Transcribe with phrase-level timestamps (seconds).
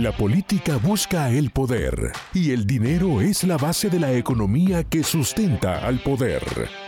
[0.00, 5.04] La política busca el poder y el dinero es la base de la economía que
[5.04, 6.42] sustenta al poder.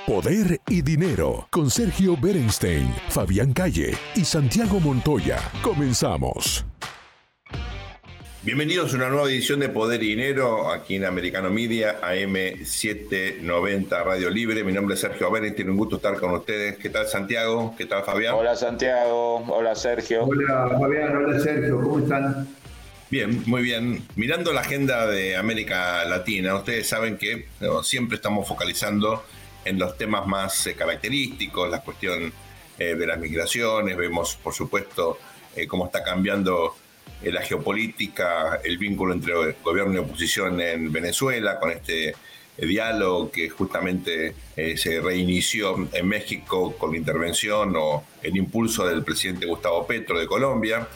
[0.06, 5.36] Poder y dinero con Sergio Berenstein, Fabián Calle y Santiago Montoya.
[5.62, 6.64] Comenzamos.
[8.40, 14.30] Bienvenidos a una nueva edición de Poder y Dinero aquí en Americano Media, AM790 Radio
[14.30, 14.64] Libre.
[14.64, 16.78] Mi nombre es Sergio Berenstein, un gusto estar con ustedes.
[16.78, 17.74] ¿Qué tal Santiago?
[17.76, 18.36] ¿Qué tal Fabián?
[18.36, 20.24] Hola Santiago, hola Sergio.
[20.24, 22.61] Hola Fabián, hola Sergio, ¿cómo están?
[23.12, 24.02] Bien, muy bien.
[24.16, 27.46] Mirando la agenda de América Latina, ustedes saben que
[27.82, 29.22] siempre estamos focalizando
[29.66, 32.32] en los temas más eh, característicos, la cuestión
[32.78, 35.18] eh, de las migraciones, vemos por supuesto
[35.54, 36.74] eh, cómo está cambiando
[37.22, 42.14] la geopolítica, el vínculo entre gobierno y oposición en Venezuela, con este
[42.56, 44.34] diálogo que justamente
[44.76, 50.26] se reinició en México con la intervención o el impulso del presidente Gustavo Petro de
[50.26, 50.86] Colombia.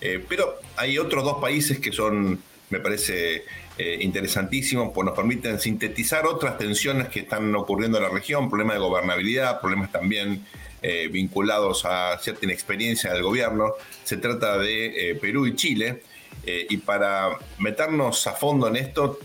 [0.00, 3.44] Eh, pero hay otros dos países que son, me parece,
[3.76, 8.76] eh, interesantísimos, pues nos permiten sintetizar otras tensiones que están ocurriendo en la región, problemas
[8.76, 10.44] de gobernabilidad, problemas también
[10.82, 13.74] eh, vinculados a cierta inexperiencia del gobierno.
[14.04, 16.02] Se trata de Perú y Chile.
[16.42, 19.18] y para meternos a fondo en esto,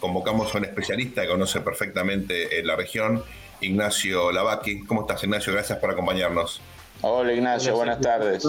[0.00, 3.22] convocamos a un especialista que conoce perfectamente la región,
[3.60, 4.84] Ignacio Lavaki.
[4.84, 5.52] ¿Cómo estás, Ignacio?
[5.52, 6.60] Gracias por acompañarnos.
[7.00, 7.76] Hola, Ignacio.
[7.76, 8.44] Buenas tardes.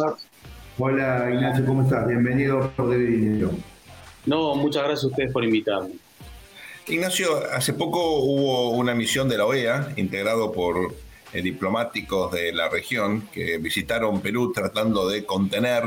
[0.81, 2.07] Hola Ignacio, ¿cómo estás?
[2.07, 3.51] Bienvenido a Poder Dinero.
[4.25, 5.89] No, muchas gracias a ustedes por invitarme.
[6.87, 10.95] Ignacio, hace poco hubo una misión de la OEA, integrado por
[11.33, 15.83] eh, diplomáticos de la región, que visitaron Perú tratando de contener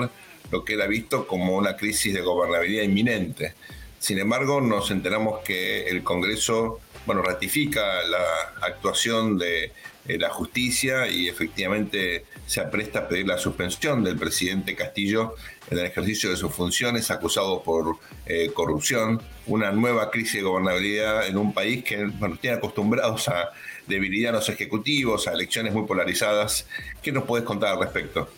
[0.51, 3.55] lo que era visto como una crisis de gobernabilidad inminente.
[4.03, 9.67] Sin embargo, nos enteramos que el Congreso bueno, ratifica la actuación de
[10.09, 15.37] eh, la justicia y efectivamente se apresta a pedir la suspensión del presidente Castillo
[15.71, 21.29] en el ejercicio de sus funciones, acusado por eh, corrupción, una nueva crisis de gobernabilidad
[21.29, 23.51] en un país que bueno, tiene acostumbrados a
[23.87, 26.67] debilidad en los ejecutivos, a elecciones muy polarizadas.
[27.05, 28.29] ¿Qué nos puedes contar al respecto?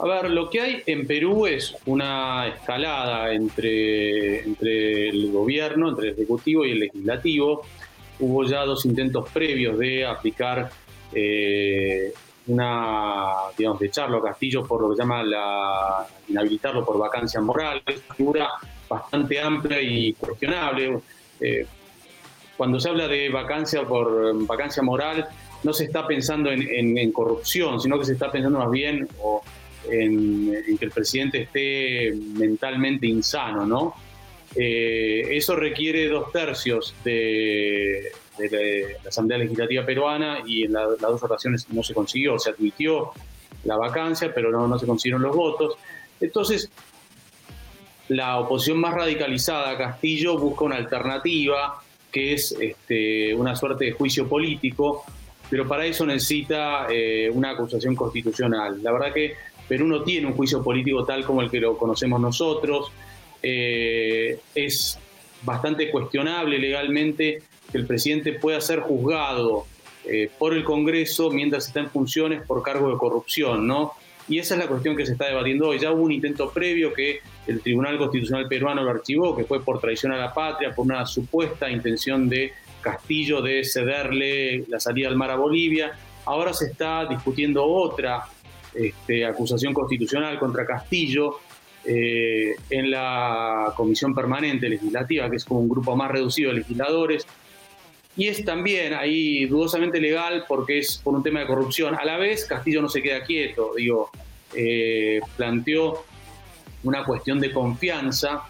[0.00, 6.08] A ver, lo que hay en Perú es una escalada entre, entre el gobierno, entre
[6.08, 7.62] el ejecutivo y el legislativo.
[8.20, 10.70] Hubo ya dos intentos previos de aplicar
[11.12, 12.12] eh,
[12.46, 13.26] una,
[13.56, 18.00] digamos, de echarlo a Castillo por lo que llama la, inhabilitarlo por vacancia moral, es
[18.06, 18.48] una figura
[18.88, 21.00] bastante amplia y cuestionable.
[21.40, 21.66] Eh,
[22.56, 25.28] cuando se habla de vacancia por vacancia moral,
[25.62, 29.08] no se está pensando en, corrupción, sino que se está pensando más bien
[29.90, 33.94] en, que el presidente esté mentalmente insano, ¿no?
[34.54, 41.66] Eh, eso requiere dos tercios de, la, Asamblea Legislativa Peruana y en las dos ocasiones
[41.70, 43.10] no se consiguió, se admitió
[43.64, 45.76] la vacancia, pero no, no se consiguieron los votos.
[46.20, 46.70] Entonces,
[48.08, 54.28] la oposición más radicalizada Castillo busca una alternativa que es este, una suerte de juicio
[54.28, 55.04] político,
[55.50, 58.82] pero para eso necesita eh, una acusación constitucional.
[58.82, 59.34] La verdad que
[59.68, 62.90] Perú no tiene un juicio político tal como el que lo conocemos nosotros.
[63.42, 64.98] Eh, es
[65.42, 69.66] bastante cuestionable legalmente que el presidente pueda ser juzgado
[70.04, 73.92] eh, por el Congreso mientras está en funciones por cargo de corrupción, ¿no?
[74.28, 75.78] Y esa es la cuestión que se está debatiendo hoy.
[75.78, 79.80] Ya hubo un intento previo que el Tribunal Constitucional peruano lo archivó, que fue por
[79.80, 82.52] traición a la patria, por una supuesta intención de
[82.82, 85.92] Castillo de cederle la salida al mar a Bolivia.
[86.26, 88.24] Ahora se está discutiendo otra
[88.78, 91.40] este, acusación constitucional contra Castillo
[91.84, 97.26] eh, en la Comisión Permanente Legislativa, que es como un grupo más reducido de legisladores,
[98.16, 101.94] y es también ahí dudosamente legal porque es por un tema de corrupción.
[101.94, 104.10] A la vez, Castillo no se queda quieto, digo,
[104.54, 106.04] eh, planteó
[106.84, 108.42] una cuestión de confianza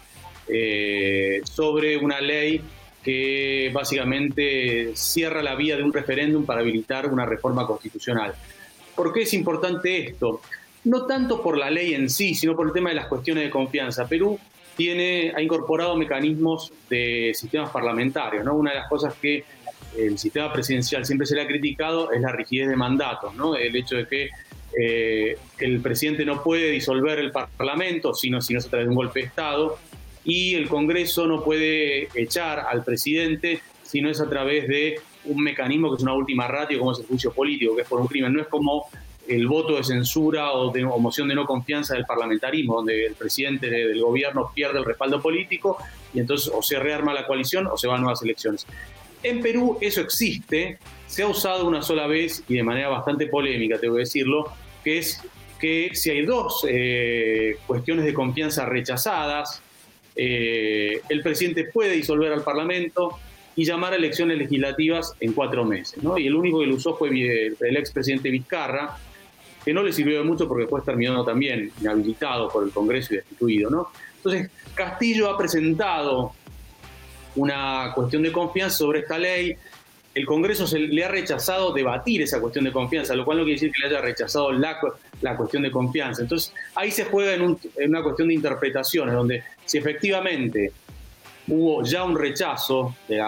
[0.47, 2.61] eh, sobre una ley
[3.03, 8.33] que básicamente cierra la vía de un referéndum para habilitar una reforma constitucional.
[8.99, 10.41] ¿Por qué es importante esto?
[10.83, 13.49] No tanto por la ley en sí, sino por el tema de las cuestiones de
[13.49, 14.09] confianza.
[14.09, 14.37] Perú
[14.75, 18.43] tiene, ha incorporado mecanismos de sistemas parlamentarios.
[18.43, 18.55] ¿no?
[18.55, 19.45] Una de las cosas que
[19.97, 23.55] el sistema presidencial siempre se le ha criticado es la rigidez de mandatos, ¿no?
[23.55, 24.29] el hecho de que
[24.77, 29.21] eh, el presidente no puede disolver el Parlamento, sino si no se trae un golpe
[29.21, 29.77] de Estado.
[30.25, 34.99] y el Congreso no puede echar al presidente si no es a través de
[35.29, 37.99] un mecanismo que es una última ratio, como es el juicio político, que es por
[38.01, 38.33] un crimen.
[38.33, 38.87] No es como
[39.27, 43.69] el voto de censura o de moción de no confianza del parlamentarismo, donde el presidente
[43.69, 45.77] del gobierno pierde el respaldo político
[46.13, 48.65] y entonces o se rearma la coalición o se van a nuevas elecciones.
[49.21, 53.77] En Perú eso existe, se ha usado una sola vez y de manera bastante polémica,
[53.79, 54.45] tengo que decirlo,
[54.83, 55.21] que es
[55.59, 59.61] que si hay dos eh, cuestiones de confianza rechazadas,
[60.15, 63.19] eh, el presidente puede disolver al Parlamento
[63.55, 66.01] y llamar a elecciones legislativas en cuatro meses.
[66.03, 66.17] ¿no?
[66.17, 68.97] Y el único que lo usó fue el expresidente Vizcarra,
[69.63, 73.17] que no le sirvió de mucho porque después terminó también inhabilitado por el Congreso y
[73.17, 73.69] destituido.
[73.69, 73.89] ¿no?
[74.17, 76.33] Entonces, Castillo ha presentado
[77.35, 79.55] una cuestión de confianza sobre esta ley.
[80.15, 83.71] El Congreso le ha rechazado debatir esa cuestión de confianza, lo cual no quiere decir
[83.71, 84.77] que le haya rechazado la,
[85.21, 86.21] la cuestión de confianza.
[86.21, 90.71] Entonces, ahí se juega en, en una cuestión de interpretaciones, donde si efectivamente
[91.49, 93.21] hubo ya un rechazo de,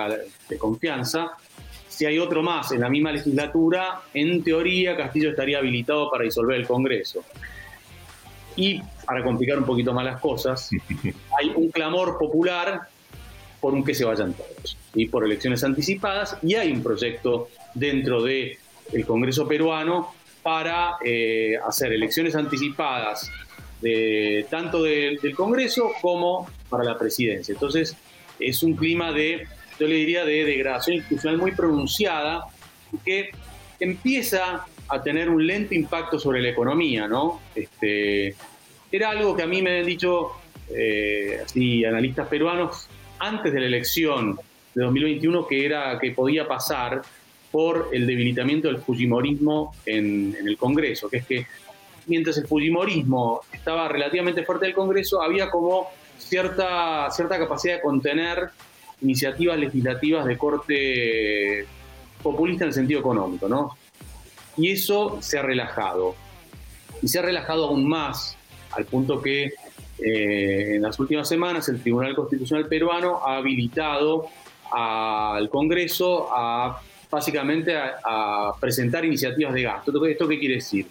[0.50, 1.32] de confianza,
[1.88, 6.58] si hay otro más en la misma legislatura, en teoría Castillo estaría habilitado para disolver
[6.58, 7.24] el Congreso.
[8.56, 10.70] Y para complicar un poquito más las cosas,
[11.40, 12.88] hay un clamor popular
[13.60, 18.24] por un que se vayan todos y por elecciones anticipadas y hay un proyecto dentro
[18.24, 18.58] del
[18.92, 20.14] el Congreso peruano
[20.44, 23.30] para eh, hacer elecciones anticipadas
[23.80, 27.54] de, tanto del Congreso como para la presidencia.
[27.54, 27.96] Entonces
[28.42, 29.48] es un clima de
[29.82, 32.46] yo le diría, de degradación institucional muy pronunciada,
[33.04, 33.32] que
[33.80, 37.42] empieza a tener un lento impacto sobre la economía, ¿no?
[37.56, 38.36] Este,
[38.92, 40.34] era algo que a mí me han dicho
[40.70, 44.38] eh, así, analistas peruanos antes de la elección
[44.76, 47.02] de 2021 que, era, que podía pasar
[47.52, 51.48] por el debilitamiento del fujimorismo en, en el Congreso, que es que
[52.06, 55.90] mientras el fujimorismo estaba relativamente fuerte en el Congreso, había como
[56.28, 58.50] cierta, cierta capacidad de contener
[59.02, 61.66] iniciativas legislativas de corte
[62.22, 63.76] populista en el sentido económico, ¿no?
[64.58, 66.16] Y eso se ha relajado.
[67.02, 68.38] Y se ha relajado aún más,
[68.72, 69.54] al punto que
[69.98, 74.28] eh, en las últimas semanas el Tribunal Constitucional peruano ha habilitado
[74.72, 80.06] al Congreso a básicamente a, presentar iniciativas de gasto.
[80.06, 80.88] ¿Esto qué quiere decir?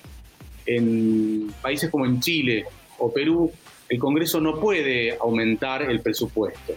[0.67, 2.65] En países como en Chile
[2.99, 3.51] o Perú,
[3.91, 6.75] el Congreso no puede aumentar el presupuesto.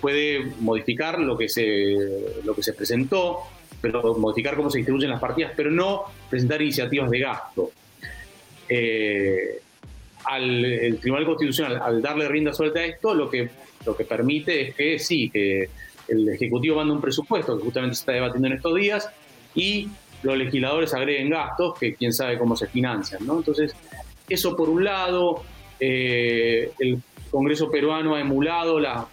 [0.00, 1.96] puede modificar lo que se,
[2.44, 3.38] lo que se presentó,
[3.80, 7.70] pero modificar cómo se distribuyen las partidas, pero no presentar iniciativas de gasto.
[8.68, 9.60] Eh,
[10.24, 13.48] al, el Tribunal Constitucional, al darle rienda suelta a esto, lo que,
[13.86, 15.68] lo que permite es que sí, que
[16.08, 19.08] el Ejecutivo manda un presupuesto, que justamente se está debatiendo en estos días,
[19.54, 19.88] y
[20.24, 23.22] los legisladores agreguen gastos, que quién sabe cómo se financian.
[23.22, 23.72] Entonces,
[24.28, 25.44] eso por un lado,
[25.84, 29.08] eh, el Congreso peruano ha emulado la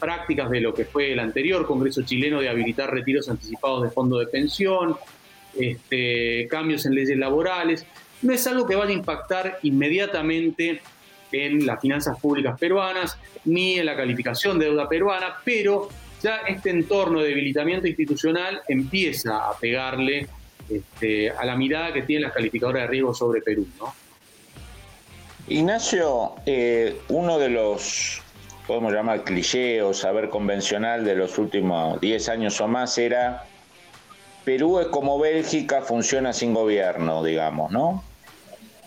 [0.00, 4.18] prácticas de lo que fue el anterior Congreso chileno de habilitar retiros anticipados de fondo
[4.18, 4.96] de pensión,
[5.58, 7.84] este, cambios en leyes laborales.
[8.22, 10.80] No es algo que vaya a impactar inmediatamente
[11.32, 15.88] en las finanzas públicas peruanas ni en la calificación de deuda peruana, pero
[16.22, 20.28] ya este entorno de debilitamiento institucional empieza a pegarle
[20.70, 23.66] este, a la mirada que tienen las calificadoras de riesgo sobre Perú.
[23.78, 24.05] ¿no?
[25.48, 28.20] Ignacio, eh, uno de los
[28.66, 33.44] podemos llamar cliché o saber convencional de los últimos 10 años o más era
[34.44, 38.02] Perú es como Bélgica, funciona sin gobierno, digamos, ¿no?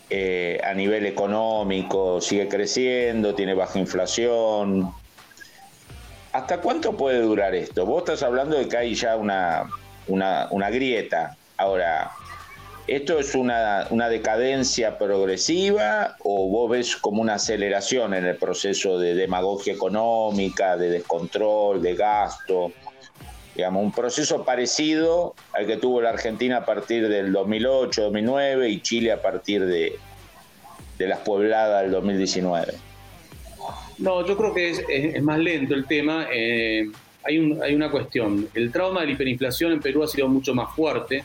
[0.09, 4.93] Eh, a nivel económico sigue creciendo, tiene baja inflación.
[6.33, 7.85] ¿Hasta cuánto puede durar esto?
[7.85, 9.69] Vos estás hablando de que hay ya una,
[10.07, 11.37] una, una grieta.
[11.57, 12.11] Ahora,
[12.89, 19.13] ¿Esto es una, decadencia progresiva o vos ves como una aceleración en el proceso de
[19.13, 22.71] demagogia económica, de descontrol, de gasto?
[23.55, 28.81] Digamos, un proceso parecido al que tuvo la Argentina a partir del 2008, 2009 y
[28.81, 29.93] Chile a partir de,
[30.97, 32.73] de las puebladas del 2019.
[33.99, 36.25] No, yo creo que es, más lento el tema.
[36.33, 36.89] Eh,
[37.23, 38.49] hay, hay una cuestión.
[38.55, 41.23] El trauma de la hiperinflación en Perú ha sido mucho más fuerte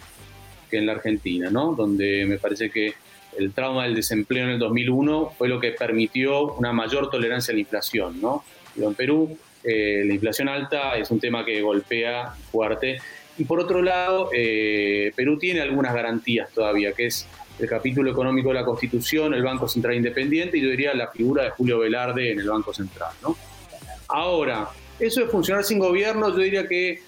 [0.78, 1.74] en la Argentina, ¿no?
[1.74, 2.94] Donde me parece que
[3.38, 7.54] el trauma del desempleo en el 2001 fue lo que permitió una mayor tolerancia a
[7.54, 8.44] la inflación, ¿no?
[8.76, 12.98] en Perú eh, la inflación alta es un tema que golpea fuerte.
[13.38, 17.26] Y por otro lado, eh, Perú tiene algunas garantías todavía, que es
[17.58, 21.44] el capítulo económico de la Constitución, el Banco Central Independiente y yo diría la figura
[21.44, 23.12] de Julio Velarde en el Banco Central.
[23.22, 23.36] ¿no?
[24.08, 24.68] Ahora,
[25.00, 27.02] eso de funcionar sin gobierno, yo diría que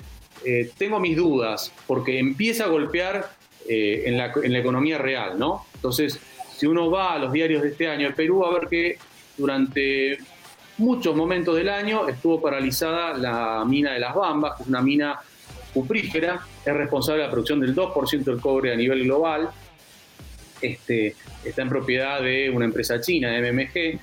[0.44, 3.28] eh, tengo mis dudas, porque empieza a golpear
[3.68, 5.66] eh, en, la, economía real, ¿no?
[5.74, 6.18] Entonces,
[6.56, 8.98] si uno va a los diarios de este año, el Perú va a ver que
[9.36, 10.18] durante
[10.78, 15.20] muchos momentos del año estuvo paralizada la mina de las Bambas, que es una mina
[15.72, 19.50] cuprígera, es responsable de la producción del 2% del cobre a nivel global.
[20.60, 23.98] Este, está en propiedad de una empresa china, MMG,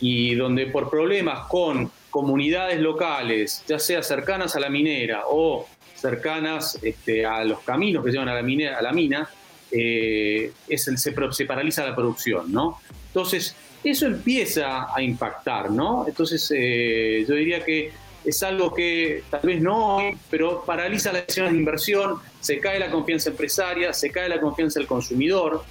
[0.00, 6.78] y donde por problemas con comunidades locales, ya sea cercanas a la minera o cercanas
[6.82, 9.28] este, a los caminos que llevan a la, minera, a la mina,
[9.70, 11.12] eh, es se,
[11.44, 12.78] paraliza la producción, ¿no?
[13.08, 16.04] Entonces, eso empieza a impactar, ¿no?
[16.06, 17.92] Entonces, eh, yo diría que
[18.24, 19.98] es algo que tal vez no
[20.28, 24.80] pero paraliza las decisiones de inversión, se cae la confianza empresaria, se cae la confianza
[24.80, 25.64] del consumidor,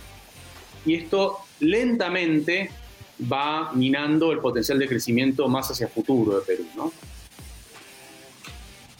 [0.85, 2.69] y esto lentamente
[3.31, 6.91] va minando el potencial de crecimiento más hacia futuro de Perú, ¿no?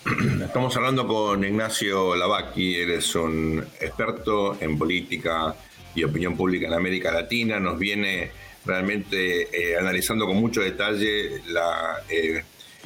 [0.05, 5.55] Estamos hablando con Ignacio Lavacchi, eres un experto en política
[5.95, 8.29] y opinión pública en América Latina, nos viene
[8.65, 12.43] realmente eh, analizando con mucho detalle la eh,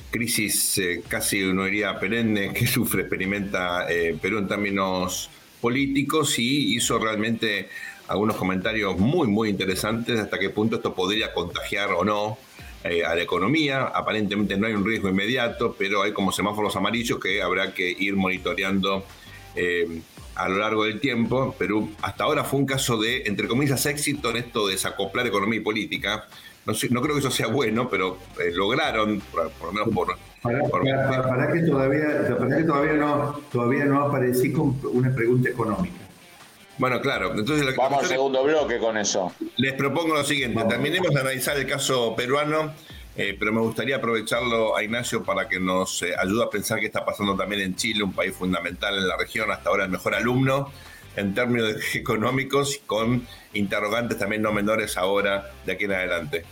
[0.10, 3.86] crisis eh, casi uno diría perenne que sufre, experimenta
[4.22, 7.68] Perú en términos políticos y hizo realmente
[8.08, 12.38] algunos comentarios muy, muy interesantes hasta qué punto esto podría contagiar o no
[12.84, 13.84] eh, a la economía.
[13.88, 18.16] Aparentemente no hay un riesgo inmediato, pero hay como semáforos amarillos que habrá que ir
[18.16, 19.06] monitoreando
[19.56, 20.02] eh,
[20.36, 21.54] a lo largo del tiempo.
[21.58, 25.60] Perú hasta ahora fue un caso de, entre comillas, éxito en esto de desacoplar economía
[25.60, 26.26] y política.
[26.66, 30.16] No, no creo que eso sea bueno, pero eh, lograron, por, lo menos por...
[30.42, 30.60] Para,
[31.52, 36.09] que todavía, para que todavía no, todavía no aparecí con una pregunta económica.
[36.80, 37.34] Bueno, claro.
[37.36, 39.34] Entonces, Vamos al segundo bloque con eso.
[39.58, 40.64] Les propongo lo siguiente.
[40.64, 42.74] Terminemos de analizar el caso peruano,
[43.18, 46.86] eh, pero me gustaría aprovecharlo a Ignacio para que nos eh, ayude a pensar qué
[46.86, 50.16] está pasando también en Chile, un país fundamental en la región, hasta ahora el mejor
[50.16, 50.72] alumno
[51.18, 56.46] en términos económicos, con interrogantes también no menores ahora de aquí en adelante.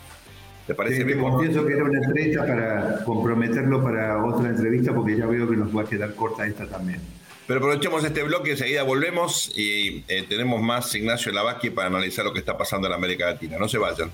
[0.67, 1.21] ¿Te parece bien?
[1.21, 5.75] Confieso que era una entrevista para comprometerlo para otra entrevista porque ya veo que nos
[5.75, 6.99] va a quedar corta esta también.
[7.47, 12.33] Pero aprovechemos este bloque, enseguida volvemos y eh, tenemos más Ignacio Lavasqui para analizar lo
[12.33, 13.57] que está pasando en América Latina.
[13.57, 14.11] No se vayan.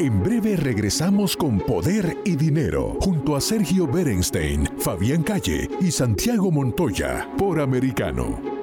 [0.00, 6.50] En breve regresamos con Poder y Dinero junto a Sergio Berenstein, Fabián Calle y Santiago
[6.50, 8.53] Montoya por Americano.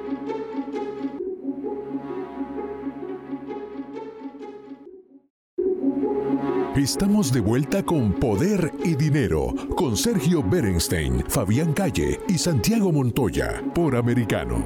[6.75, 13.61] Estamos de vuelta con Poder y Dinero, con Sergio Berenstein, Fabián Calle y Santiago Montoya,
[13.75, 14.65] por Americano.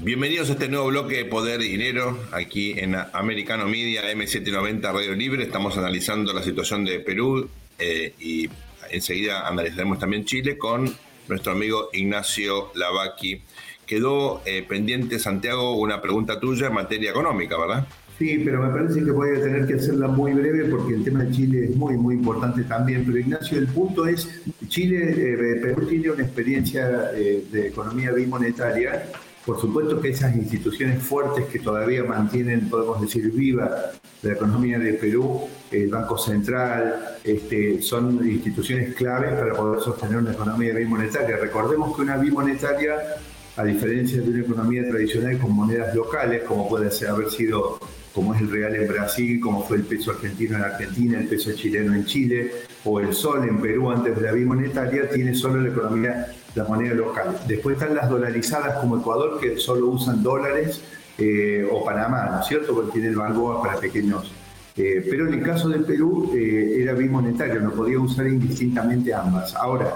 [0.00, 5.14] Bienvenidos a este nuevo bloque de Poder y Dinero, aquí en Americano Media M790 Radio
[5.14, 5.44] Libre.
[5.44, 8.50] Estamos analizando la situación de Perú eh, y
[8.90, 10.92] enseguida analizaremos también Chile con
[11.28, 13.40] nuestro amigo Ignacio Lavaki
[13.86, 17.86] quedó eh, pendiente, Santiago, una pregunta tuya en materia económica, ¿verdad?
[18.18, 21.24] Sí, pero me parece que voy a tener que hacerla muy breve porque el tema
[21.24, 23.04] de Chile es muy, muy importante también.
[23.04, 24.28] Pero Ignacio, el punto es,
[24.68, 29.10] Chile, eh, Perú tiene una experiencia eh, de economía bimonetaria.
[29.44, 34.94] Por supuesto que esas instituciones fuertes que todavía mantienen, podemos decir, viva la economía de
[34.94, 41.36] Perú, el Banco Central, este, son instituciones claves para poder sostener una economía bimonetaria.
[41.36, 42.96] Recordemos que una bimonetaria
[43.56, 47.78] a diferencia de una economía tradicional con monedas locales, como puede haber sido,
[48.14, 51.52] como es el real en Brasil, como fue el peso argentino en Argentina, el peso
[51.54, 52.52] chileno en Chile,
[52.84, 56.94] o el sol en Perú antes de la bimonetaria, tiene solo la economía, la moneda
[56.94, 57.38] local.
[57.48, 60.82] Después están las dolarizadas como Ecuador, que solo usan dólares,
[61.18, 64.32] eh, o Panamá, ¿no es cierto?, porque tiene el Balboa para pequeños.
[64.76, 69.54] Eh, pero en el caso de Perú eh, era bimonetario, no podía usar indistintamente ambas.
[69.54, 69.94] Ahora,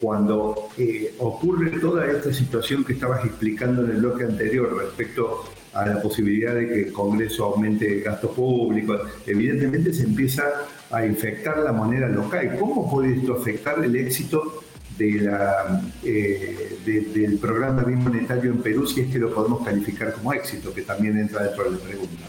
[0.00, 5.86] cuando eh, ocurre toda esta situación que estabas explicando en el bloque anterior respecto a
[5.86, 10.44] la posibilidad de que el Congreso aumente el gasto público, evidentemente se empieza
[10.90, 12.56] a infectar la moneda local.
[12.58, 14.62] ¿Cómo puede esto afectar el éxito
[14.96, 20.32] de la, eh, del programa bimonetario en Perú si es que lo podemos calificar como
[20.32, 22.24] éxito, que también entra dentro de la pregunta?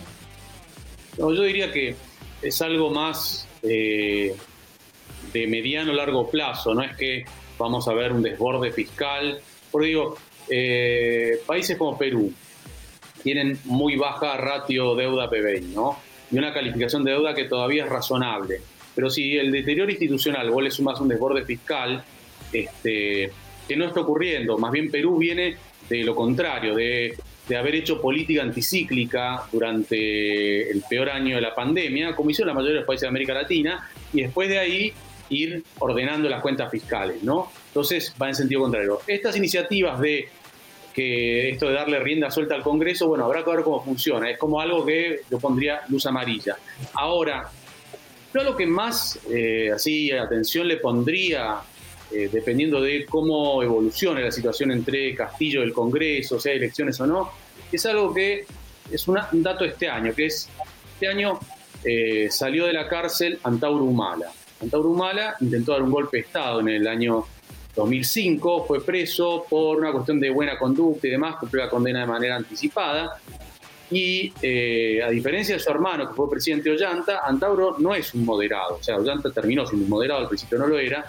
[1.17, 1.95] yo diría que
[2.41, 4.35] es algo más eh,
[5.33, 7.25] de mediano largo plazo, no es que
[7.57, 9.39] vamos a ver un desborde fiscal.
[9.71, 10.17] Porque digo,
[10.49, 12.31] eh, países como Perú
[13.23, 15.99] tienen muy baja ratio deuda-PBI, ¿no?
[16.31, 18.61] Y una calificación de deuda que todavía es razonable.
[18.95, 22.03] Pero si el deterioro institucional vos le sumas un desborde fiscal,
[22.51, 23.31] este,
[23.67, 25.57] que no está ocurriendo, más bien Perú viene
[25.89, 27.15] de lo contrario, de,
[27.47, 32.53] de haber hecho política anticíclica durante el peor año de la pandemia, como hizo la
[32.53, 34.93] mayoría de los países de América Latina, y después de ahí
[35.29, 37.51] ir ordenando las cuentas fiscales, ¿no?
[37.67, 38.99] Entonces va en sentido contrario.
[39.07, 40.29] Estas iniciativas de
[40.93, 44.29] que esto de darle rienda suelta al Congreso, bueno, habrá que ver cómo funciona.
[44.31, 46.57] Es como algo que yo pondría luz amarilla.
[46.93, 47.51] Ahora,
[48.33, 51.59] yo lo que más eh, así atención le pondría,
[52.11, 57.05] eh, dependiendo de cómo evolucione la situación entre Castillo y el Congreso, sea elecciones o
[57.05, 57.31] no,
[57.71, 58.45] es algo que
[58.91, 60.49] es un dato este año, que es,
[60.93, 61.39] este año
[61.83, 64.31] eh, salió de la cárcel Antauro Humala.
[64.61, 67.25] Antauro Humala intentó dar un golpe de Estado en el año
[67.75, 72.07] 2005, fue preso por una cuestión de buena conducta y demás, cumplió la condena de
[72.07, 73.19] manera anticipada.
[73.89, 78.13] Y eh, a diferencia de su hermano, que fue presidente de Ollanta, Antauro no es
[78.13, 78.77] un moderado.
[78.79, 81.05] O sea, Ollanta terminó siendo un moderado, al principio no lo era.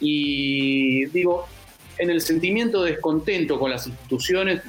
[0.00, 1.46] Y digo,
[1.98, 4.62] en el sentimiento de descontento con las instituciones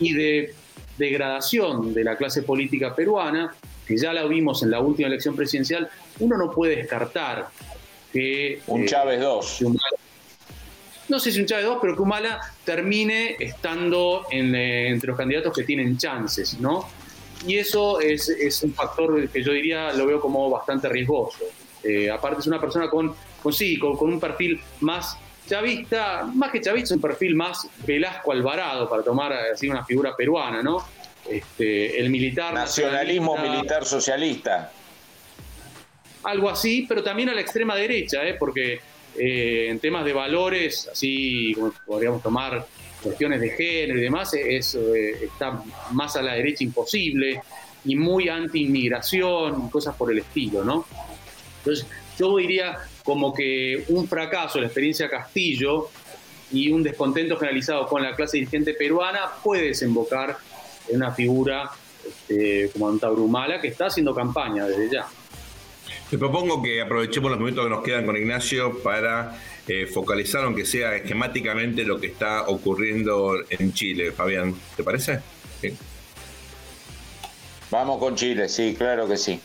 [0.00, 0.54] y de
[0.98, 3.54] degradación de la clase política peruana,
[3.86, 5.88] que ya la vimos en la última elección presidencial,
[6.20, 7.48] uno no puede descartar
[8.12, 8.60] que...
[8.66, 9.64] Un eh, Chávez 2.
[11.08, 15.54] no sé si un Chávez 2, pero que Humala termine estando eh, entre los candidatos
[15.54, 16.88] que tienen chances, ¿no?
[17.46, 21.44] Y eso es, un factor que yo diría lo veo como bastante riesgoso.
[21.82, 26.60] Eh, aparte es una persona con, con sí, con, un perfil más chavista, más que
[26.60, 30.84] chavista, un perfil más Velasco Alvarado, para tomar así una figura peruana, ¿no?
[31.28, 32.54] Este, el militar.
[32.54, 34.72] Nacionalismo militar socialista.
[36.24, 38.34] Algo así, pero también a la extrema derecha, ¿eh?
[38.38, 38.80] porque
[39.18, 42.66] eh, en temas de valores, así como podríamos tomar
[43.02, 47.40] cuestiones de género y demás, es, eh, está más a la derecha imposible
[47.84, 50.86] y muy anti-inmigración, cosas por el estilo, ¿no?
[51.58, 51.86] Entonces,
[52.18, 55.88] yo diría como que un fracaso la experiencia Castillo
[56.52, 60.36] y un descontento generalizado con la clase dirigente peruana puede desembocar
[60.90, 61.70] una figura
[62.06, 65.06] este, como Antaurumala que está haciendo campaña desde ya.
[66.10, 70.66] Te propongo que aprovechemos los minutos que nos quedan con Ignacio para eh, focalizar, aunque
[70.66, 74.12] sea esquemáticamente, lo que está ocurriendo en Chile.
[74.12, 75.20] Fabián, ¿te parece?
[77.70, 79.40] Vamos con Chile, sí, claro que sí.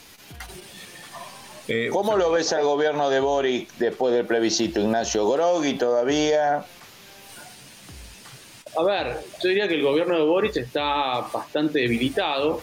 [1.69, 6.65] Eh, ¿Cómo lo ves al gobierno de Boric después del plebiscito, Ignacio Grogui todavía?
[8.77, 12.61] A ver, yo diría que el gobierno de Boric está bastante debilitado.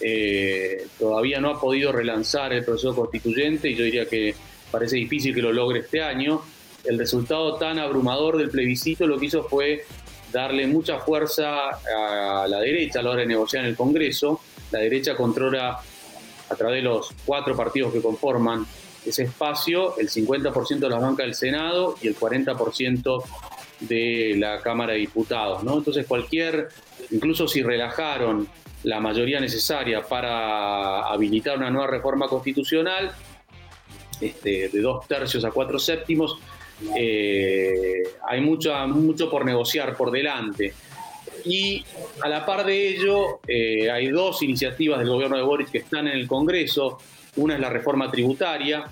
[0.00, 4.36] Eh, todavía no ha podido relanzar el proceso constituyente y yo diría que
[4.70, 6.42] parece difícil que lo logre este año.
[6.84, 9.84] El resultado tan abrumador del plebiscito lo que hizo fue
[10.30, 14.40] darle mucha fuerza a la derecha a la hora de negociar en el Congreso.
[14.70, 15.80] La derecha controla
[16.48, 18.64] a través de los cuatro partidos que conforman
[19.04, 23.24] ese espacio el 50% de las bancas del Senado y el 40%
[23.80, 25.62] de la Cámara de Diputados.
[25.62, 25.78] ¿no?
[25.78, 26.68] Entonces cualquier,
[27.10, 28.48] incluso si relajaron
[28.84, 33.12] la mayoría necesaria para habilitar una nueva reforma constitucional,
[34.20, 36.38] este, de dos tercios a cuatro séptimos,
[36.96, 40.74] eh, hay mucho, mucho por negociar por delante.
[41.44, 41.84] Y
[42.22, 46.08] a la par de ello, eh, hay dos iniciativas del gobierno de Boris que están
[46.08, 46.98] en el Congreso.
[47.36, 48.84] Una es la reforma tributaria,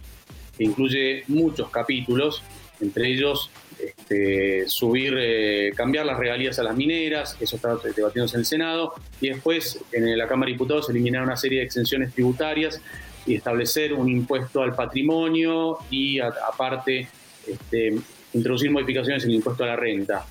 [0.57, 2.43] que incluye muchos capítulos,
[2.81, 3.51] entre ellos
[3.87, 8.95] este, subir, eh, cambiar las regalías a las mineras, eso está debatiéndose en el Senado,
[9.21, 12.81] y después en la Cámara de Diputados eliminar una serie de exenciones tributarias
[13.27, 17.09] y establecer un impuesto al patrimonio y aparte
[17.47, 17.95] este,
[18.35, 20.27] introducir modificaciones en el impuesto a la renta.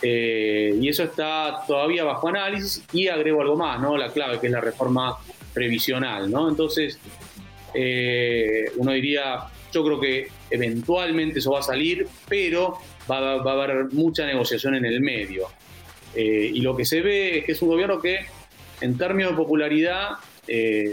[0.00, 3.96] Eh, y eso está todavía bajo análisis y agrego algo más, ¿no?
[3.96, 5.16] La clave que es la reforma
[5.52, 6.48] previsional, ¿no?
[6.48, 6.98] Entonces,
[7.74, 9.40] eh, uno diría,
[9.72, 12.78] yo creo que eventualmente eso va a salir, pero
[13.10, 15.46] va, a haber mucha negociación en el medio.
[16.14, 18.26] Eh, y lo que se ve es que es un gobierno que,
[18.80, 20.10] en términos de popularidad,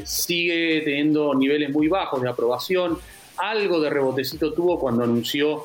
[0.04, 2.98] sigue teniendo niveles muy bajos de aprobación.
[3.38, 5.64] Algo de rebotecito tuvo cuando anunció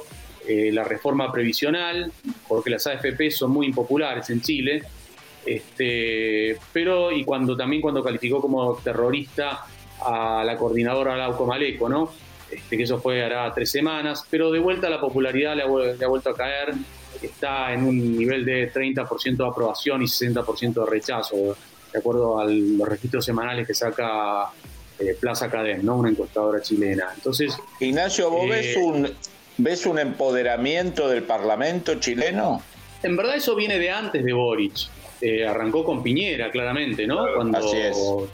[0.48, 2.10] eh, la reforma previsional,
[2.48, 4.82] porque las AFP son muy impopulares en Chile,
[5.44, 9.66] este, pero y cuando también cuando calificó como terrorista
[10.00, 12.10] a la coordinadora Lauco Maleco, ¿no?
[12.50, 16.30] Este, que eso fue hará tres semanas, pero de vuelta la popularidad le ha, vuelto
[16.30, 16.74] a caer,
[17.22, 21.56] está en un nivel de 30% de aprobación y 60% de rechazo,
[21.92, 24.50] de acuerdo a los registros semanales que saca
[24.98, 25.96] eh, Plaza Cadem, ¿no?
[25.96, 27.10] una encuestadora chilena.
[27.14, 29.08] Entonces, Ignacio, vos ves eh, un
[29.62, 32.62] ¿Ves un empoderamiento del Parlamento chileno?
[33.02, 34.88] En verdad eso viene de antes de Boric.
[35.20, 37.26] Eh, arrancó con Piñera, claramente, ¿no?
[37.34, 37.60] Cuando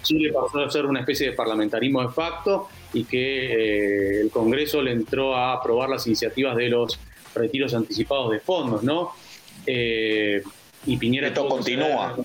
[0.03, 4.83] Chile pasó a ser una especie de parlamentarismo de facto y que eh, el Congreso
[4.83, 6.99] le entró a aprobar las iniciativas de los
[7.35, 9.13] retiros anticipados de fondos, ¿no?
[9.67, 10.43] Eh,
[10.87, 11.29] y Piñera...
[11.29, 12.17] Esto continúa.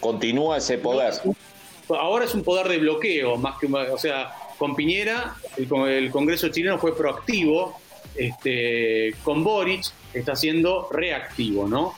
[0.00, 1.14] Continúa ese poder.
[1.88, 3.66] Ahora es un poder de bloqueo, más que...
[3.66, 7.80] O sea, con Piñera el Congreso chileno fue proactivo
[8.14, 11.94] este, con Boric está siendo reactivo, ¿no?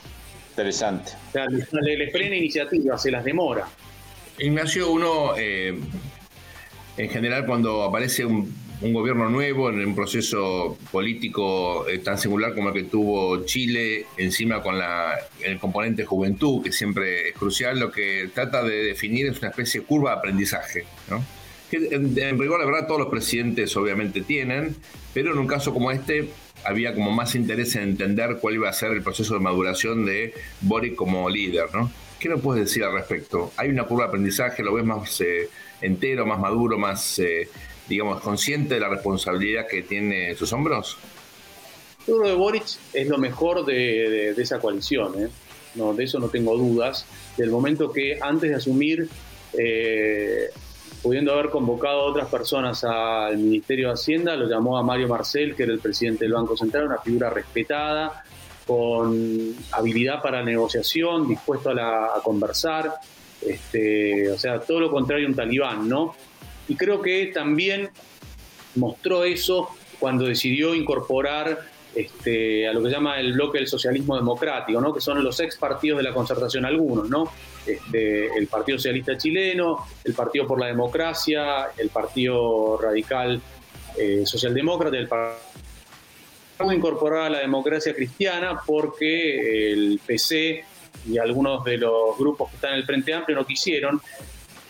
[0.49, 1.11] Interesante.
[1.29, 3.67] O sea, le, frena iniciativas, se las demora.
[4.37, 5.79] Ignacio, uno, eh,
[6.97, 12.67] en general, cuando aparece un, gobierno nuevo en un proceso político eh, tan singular como
[12.67, 17.89] el que tuvo Chile, encima con la, el componente juventud, que siempre es crucial, lo
[17.89, 20.83] que trata de definir es una especie de curva de aprendizaje.
[21.09, 21.23] ¿no?
[21.73, 24.75] en, rigor, la verdad, todos los presidentes obviamente tienen,
[25.13, 26.29] pero en un caso como este
[26.65, 30.33] había como más interés en entender cuál iba a ser el proceso de maduración de
[30.61, 31.91] Boric como líder, ¿no?
[32.19, 33.51] ¿Qué nos puedes decir al respecto?
[33.57, 34.63] ¿Hay una curva de aprendizaje?
[34.63, 35.49] ¿Lo ves más eh,
[35.83, 37.49] entero, más maduro, más, eh,
[37.87, 40.97] digamos, consciente de la responsabilidad que tiene en sus hombros?
[42.07, 45.29] Yo creo que Boric es lo mejor de, esa coalición, ¿eh?
[45.75, 47.05] no, de eso no tengo dudas.
[47.37, 49.09] Del momento que antes de asumir
[51.03, 55.53] pudiendo haber convocado a otras personas al Ministerio de Hacienda, lo llamó a Mario Marcel,
[55.53, 58.23] que era el presidente del Banco Central, una figura respetada,
[58.65, 62.93] con habilidad para negociación, dispuesto a, conversar,
[63.47, 66.15] este, o sea, todo lo contrario a un talibán, ¿no?
[66.67, 67.89] Y creo que también
[68.75, 71.59] mostró eso cuando decidió incorporar
[71.95, 74.93] este, a lo que llama el bloque del socialismo democrático, ¿no?
[74.93, 77.31] que son los ex partidos de la concertación algunos, ¿no?
[77.67, 83.39] Este, el Partido Socialista Chileno, el Partido por la Democracia, el Partido Radical
[83.97, 85.53] eh, Socialdemócrata, el Partido
[86.73, 90.63] incorporar a la democracia cristiana porque el PC
[91.07, 94.01] y algunos de los grupos que están en el Frente Amplio no quisieron.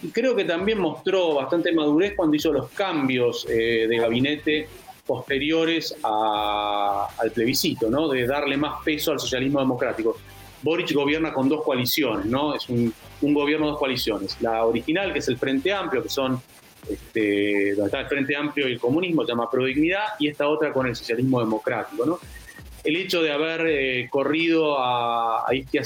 [0.01, 4.67] Y creo que también mostró bastante madurez cuando hizo los cambios eh, de gabinete
[5.05, 8.07] posteriores al plebiscito, ¿no?
[8.07, 10.17] de darle más peso al socialismo democrático.
[10.61, 12.55] Boric gobierna con dos coaliciones, ¿no?
[12.55, 14.37] Es un, gobierno de dos coaliciones.
[14.41, 16.41] La original, que es el Frente Amplio, que son
[16.89, 20.71] este, donde está el Frente Amplio y el comunismo, se llama Prodignidad, y esta otra
[20.71, 22.19] con el socialismo democrático, ¿no?
[22.83, 25.79] El hecho de haber eh, corrido a, a que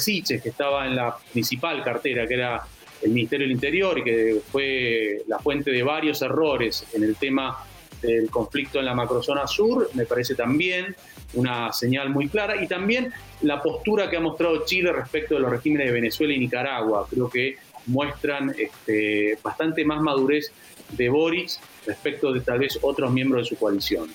[0.49, 2.63] estaba en la principal cartera, que era
[3.03, 7.57] el Ministerio del Interior, y que fue la fuente de varios errores en el tema
[8.01, 10.95] del conflicto en la macrozona sur, me parece también
[11.33, 15.51] una señal muy clara, y también la postura que ha mostrado Chile respecto de los
[15.51, 17.07] regímenes de Venezuela y Nicaragua.
[17.09, 17.57] Creo que
[17.87, 20.51] muestran este, bastante más madurez
[20.89, 24.09] de Boris respecto de tal vez otros miembros de su coalición.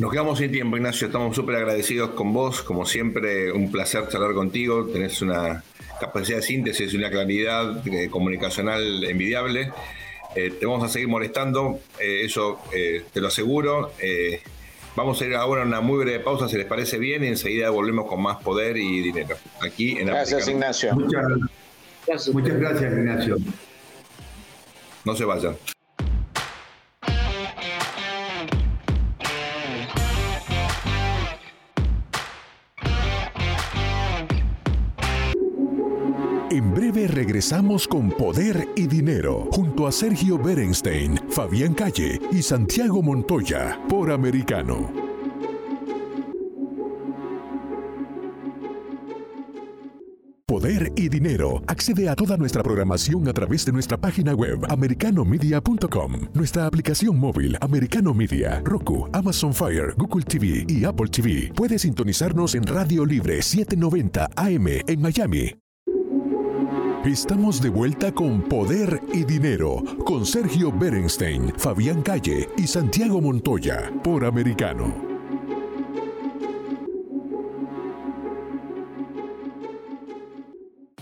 [0.00, 1.08] Nos quedamos sin tiempo, Ignacio.
[1.08, 2.62] Estamos súper agradecidos con vos.
[2.62, 4.86] Como siempre, un placer charlar contigo.
[4.86, 5.62] Tenés una
[6.00, 9.70] capacidad de síntesis y una claridad eh, comunicacional envidiable.
[10.34, 13.92] Eh, te vamos a seguir molestando, eh, eso te lo aseguro.
[14.96, 17.68] Vamos a ir ahora a una muy breve pausa, si les parece bien, y enseguida
[17.68, 19.36] volvemos con más poder y dinero.
[19.60, 20.94] Aquí en Gracias, Ignacio.
[20.94, 21.26] Muchas,
[22.06, 22.34] gracias.
[22.34, 23.36] Muchas gracias, Ignacio.
[25.04, 25.56] No se vayan.
[37.40, 44.10] Regresamos con Poder y Dinero, junto a Sergio Berenstein, Fabián Calle y Santiago Montoya, por
[44.10, 44.92] Americano.
[50.44, 51.62] Poder y Dinero.
[51.66, 57.56] Accede a toda nuestra programación a través de nuestra página web americanomedia.com, nuestra aplicación móvil
[57.62, 61.50] Americano Media, Roku, Amazon Fire, Google TV y Apple TV.
[61.54, 65.69] Puede sintonizarnos en Radio Libre 790 AM en Miami
[67.04, 73.90] Estamos de vuelta con Poder y Dinero, con Sergio Berenstein, Fabián Calle y Santiago Montoya,
[74.04, 74.94] por Americano.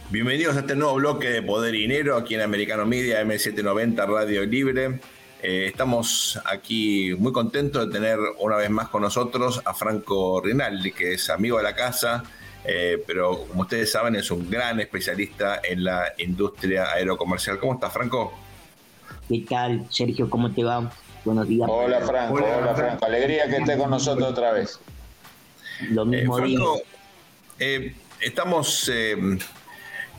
[0.09, 4.47] Bienvenidos a este nuevo bloque de Poder y Dinero aquí en Americano Media M790 Radio
[4.47, 5.01] Libre.
[5.43, 10.93] Eh, estamos aquí muy contentos de tener una vez más con nosotros a Franco Rinaldi,
[10.93, 12.23] que es amigo de la casa,
[12.71, 17.59] eh, pero como ustedes saben es un gran especialista en la industria aerocomercial.
[17.59, 18.35] ¿Cómo estás, Franco?
[19.27, 20.29] ¿Qué tal, Sergio?
[20.29, 20.93] ¿Cómo te va?
[21.25, 21.67] Buenos días.
[21.71, 22.35] Hola, Franco.
[22.35, 23.07] Hola, Franco.
[23.07, 24.79] Alegría que estés con nosotros otra vez.
[25.91, 26.83] Lo mismo eh,
[27.59, 28.91] eh estamos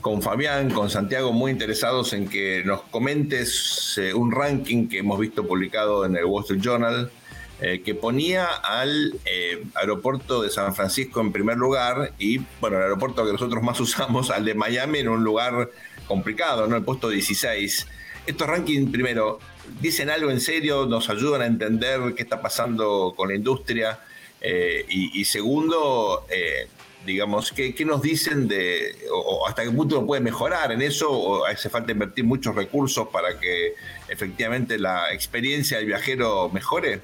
[0.00, 5.46] con Fabián, con Santiago, muy interesados en que nos comentes un ranking que hemos visto
[5.46, 7.12] publicado en el Wall Street Journal
[7.62, 12.84] eh, que ponía al eh, aeropuerto de San Francisco en primer lugar y, bueno, el
[12.84, 15.70] aeropuerto que nosotros más usamos, al de Miami, en un lugar
[16.08, 16.76] complicado, ¿no?
[16.76, 17.86] El puesto 16.
[18.26, 19.40] Estos rankings, primero,
[19.78, 24.00] dicen algo en serio, nos ayudan a entender qué está pasando con la industria.
[24.40, 26.24] Eh, y, segundo,
[27.04, 31.68] digamos, ¿qué, nos dicen de, o, hasta qué punto puede mejorar en eso, o hace
[31.68, 33.74] falta invertir muchos recursos para que
[34.08, 37.02] efectivamente la experiencia del viajero mejore?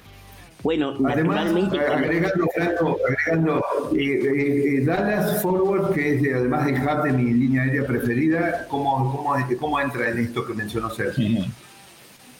[0.63, 1.79] Bueno, Además, naturalmente...
[1.79, 3.65] agregando, Franco, agregando,
[3.95, 8.65] eh, eh, eh, Dallas Forward, que es además del hub de mi línea aérea preferida,
[8.67, 11.45] ¿cómo, cómo, cómo entra en esto que mencionó Sergio?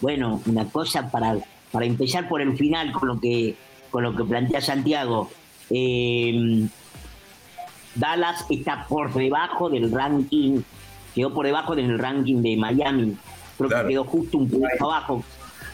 [0.01, 1.37] Bueno, una cosa para,
[1.71, 3.55] para empezar por el final con lo que,
[3.91, 5.29] con lo que plantea Santiago.
[5.69, 6.67] Eh,
[7.95, 10.61] Dallas está por debajo del ranking,
[11.15, 13.15] quedó por debajo del ranking de Miami.
[13.57, 13.87] Creo Claro.
[13.87, 15.23] que quedó justo un poco abajo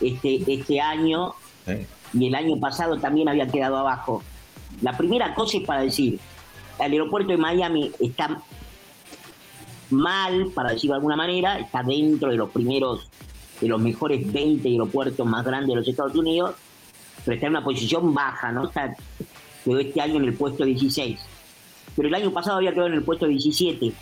[0.02, 1.34] este, este año
[1.66, 1.86] Sí.
[2.14, 4.24] Y el año pasado también había quedado abajo.
[4.82, 6.20] La primera cosa es para decir,
[6.80, 8.42] el aeropuerto de Miami está
[9.90, 13.10] mal, para decirlo de alguna manera, está dentro de los primeros,
[13.62, 16.56] de los mejores 20 aeropuertos más grandes de los Estados Unidos,
[17.24, 18.66] pero está en una posición baja, ¿no?
[18.68, 18.96] Está,
[19.64, 21.20] quedó este año en el puesto 16.
[21.96, 23.94] Pero el año pasado había quedado en el puesto 17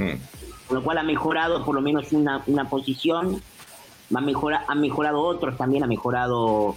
[0.00, 0.18] Mm.
[0.66, 3.42] con lo cual ha mejorado por lo menos una, una posición,
[4.14, 6.76] ha, mejora, ha mejorado otros también, ha mejorado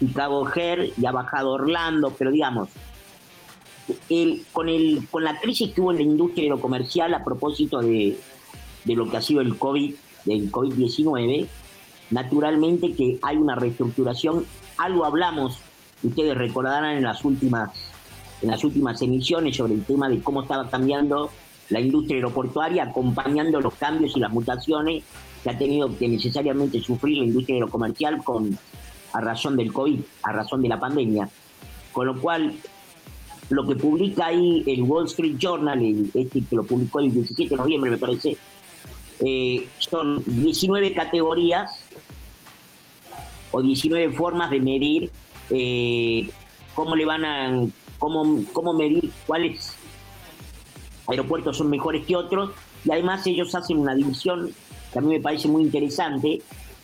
[0.00, 2.68] Chicago Her y ha bajado Orlando, pero digamos,
[4.08, 7.22] el, con, el, con la crisis que hubo en la industria de lo comercial a
[7.22, 8.18] propósito de,
[8.84, 11.46] de lo que ha sido el COVID, del COVID-19,
[12.10, 14.46] naturalmente que hay una reestructuración,
[14.78, 15.58] algo hablamos,
[16.02, 17.70] ustedes recordarán en las últimas
[18.42, 21.30] en las últimas emisiones sobre el tema de cómo estaba cambiando
[21.68, 25.04] la industria aeroportuaria, acompañando los cambios y las mutaciones
[25.42, 28.58] que ha tenido que necesariamente sufrir la industria aerocomercial con,
[29.12, 31.28] a razón del COVID, a razón de la pandemia.
[31.92, 32.54] Con lo cual,
[33.48, 37.50] lo que publica ahí el Wall Street Journal, el- este que lo publicó el 17
[37.50, 38.36] de noviembre, me parece,
[39.20, 41.70] eh, son 19 categorías
[43.52, 45.10] o 19 formas de medir
[45.50, 46.30] eh,
[46.74, 47.66] cómo le van a
[47.98, 49.74] cómo, cómo medir cuáles
[51.08, 52.52] aeropuertos son mejores que otros
[52.84, 54.52] y además ellos hacen una división
[54.92, 56.40] que a mí me parece muy interesante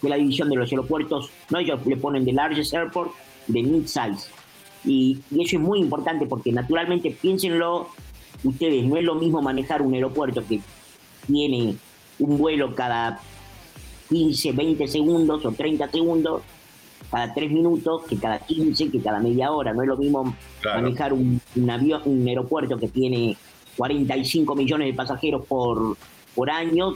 [0.08, 3.12] la división de los aeropuertos no ellos le ponen de largest airport
[3.46, 4.28] de mid size
[4.84, 7.88] y, y eso es muy importante porque naturalmente piénsenlo
[8.44, 10.60] ustedes no es lo mismo manejar un aeropuerto que
[11.26, 11.76] tiene
[12.18, 13.20] un vuelo cada
[14.08, 16.42] 15, 20 segundos o 30 segundos,
[17.10, 19.72] cada 3 minutos, que cada 15, que cada media hora.
[19.72, 20.82] No es lo mismo Claro.
[20.82, 23.36] manejar un, un avión, un aeropuerto que tiene
[23.76, 25.96] 45 millones de pasajeros por,
[26.34, 26.94] por año,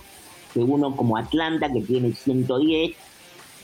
[0.53, 2.97] que uno como Atlanta, que tiene 110,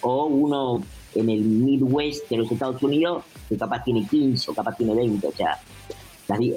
[0.02, 0.82] o uno
[1.14, 5.26] en el Midwest de los Estados Unidos, que capaz tiene 15 o capaz tiene 20.
[5.26, 5.58] O sea,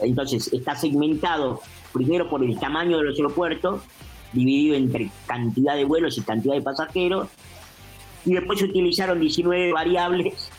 [0.03, 1.61] entonces está segmentado
[1.93, 3.81] primero por el tamaño de los aeropuertos,
[4.33, 7.29] dividido entre cantidad de vuelos y cantidad de pasajeros,
[8.25, 10.49] y después se utilizaron 19 variables,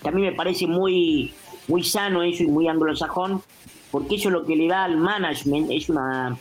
[0.00, 1.32] que a mí me parece muy,
[1.68, 3.42] muy sano eso y muy anglosajón,
[3.90, 6.38] porque eso lo que le da al management es una,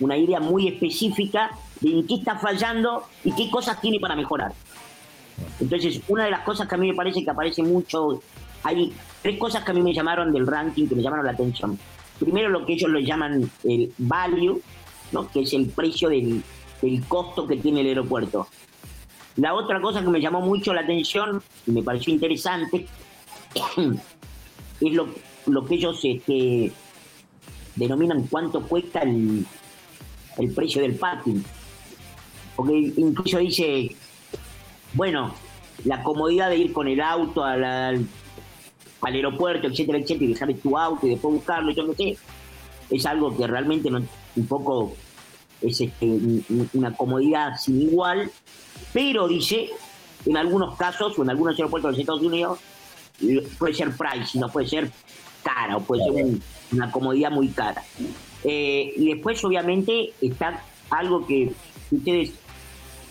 [0.00, 4.52] una idea muy específica de en qué está fallando y qué cosas tiene para mejorar.
[5.60, 8.20] Entonces, una de las cosas que a mí me parece que aparece mucho,
[8.62, 11.78] hay tres cosas que a mí me llamaron del ranking, que me llamaron la atención.
[12.18, 14.60] Primero, lo que ellos lo llaman el value,
[15.12, 15.28] ¿no?
[15.30, 16.42] que es el precio del,
[16.80, 18.48] del costo que tiene el aeropuerto.
[19.36, 22.86] La otra cosa que me llamó mucho la atención y me pareció interesante
[24.80, 25.08] es lo,
[25.46, 26.72] lo que ellos este,
[27.74, 29.44] denominan cuánto cuesta el,
[30.38, 31.42] el precio del parking.
[32.54, 33.94] Porque incluso dice,
[34.94, 35.34] bueno,
[35.84, 38.06] la comodidad de ir con el auto al, al,
[39.02, 42.16] al aeropuerto, etcétera, etcétera, y dejar tu auto y después buscarlo, yo no sé,
[42.90, 44.02] es algo que realmente no,
[44.36, 44.94] un poco
[45.60, 48.30] es este, un- una comodidad sin igual,
[48.92, 49.70] pero dice,
[50.24, 52.58] en algunos casos o en algunos aeropuertos de los Estados Unidos,
[53.58, 54.90] puede ser price, no puede ser
[55.42, 57.82] cara o puede ser un- una comodidad muy cara.
[58.48, 61.52] Eh, y después, obviamente, está algo que
[61.90, 62.32] ustedes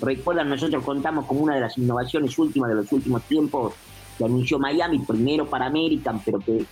[0.01, 3.73] recuerdan, nosotros contamos como una de las innovaciones últimas de los últimos tiempos
[4.17, 6.65] que anunció Miami, primero para American, pero que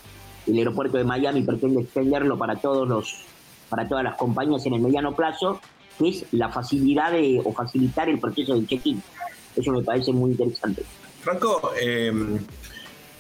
[0.48, 3.26] el aeropuerto de Miami pretende extenderlo para todos los
[3.70, 5.60] para todas las compañías en el mediano plazo,
[5.98, 9.02] que es la facilidad de o facilitar el proceso de check-in.
[9.56, 10.84] Eso me parece muy interesante.
[11.22, 12.12] Franco, eh,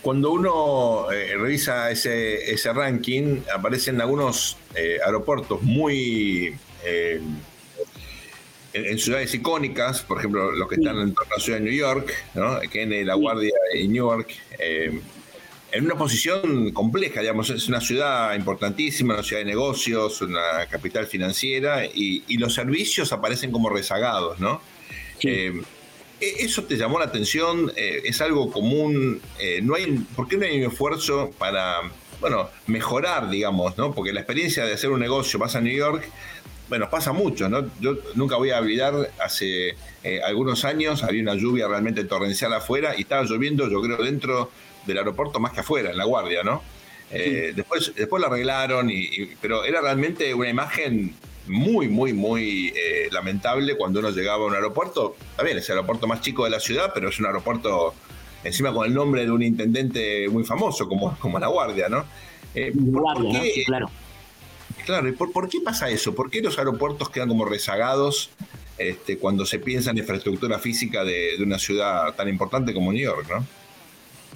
[0.04, 7.22] cuando uno eh, revisa ese, ese ranking, aparecen algunos eh, aeropuertos muy eh,
[8.74, 11.64] en, en ciudades icónicas, por ejemplo, los que están en torno a la ciudad de
[11.64, 12.60] New York, ¿no?
[12.70, 14.28] Kennedy, La Guardia y Newark,
[14.60, 15.00] eh,
[15.72, 21.08] en una posición compleja, digamos, es una ciudad importantísima, una ciudad de negocios, una capital
[21.08, 24.62] financiera, y, y los servicios aparecen como rezagados, ¿no?
[25.20, 25.50] Sí.
[26.20, 27.72] ¿E- ¿Eso te llamó la atención?
[27.76, 29.22] Eh, ¿Es algo común?
[29.40, 31.82] Eh, no hay, ¿Por qué no hay un esfuerzo para,
[32.20, 33.94] bueno, mejorar, digamos, ¿no?
[33.94, 36.04] Porque la experiencia de hacer un negocio, vas a New York,
[36.70, 37.70] bueno, pasa mucho, ¿no?
[37.80, 42.94] Yo nunca voy a olvidar, hace eh, algunos años había una lluvia realmente torrencial afuera
[42.98, 44.50] y estaba lloviendo, yo creo, dentro
[44.86, 46.64] del aeropuerto más que afuera, en La Guardia, ¿no?
[47.12, 51.14] Eh, después, después lo arreglaron, y, pero era realmente una imagen
[51.48, 55.16] muy, muy, muy eh, lamentable cuando uno llegaba a un aeropuerto.
[55.32, 57.94] Está bien, es el aeropuerto más chico de la ciudad, pero es un aeropuerto
[58.44, 62.06] encima con el nombre de un intendente muy famoso como, como La Guardia, ¿no?
[62.56, 63.90] Eh, Guardia, claro.
[64.86, 66.14] Claro, ¿y por, qué pasa eso?
[66.14, 68.32] ¿Por qué los aeropuertos quedan como rezagados
[68.78, 73.02] este, cuando se piensa en infraestructura física de, de, una ciudad tan importante como New
[73.02, 73.46] York, ¿no?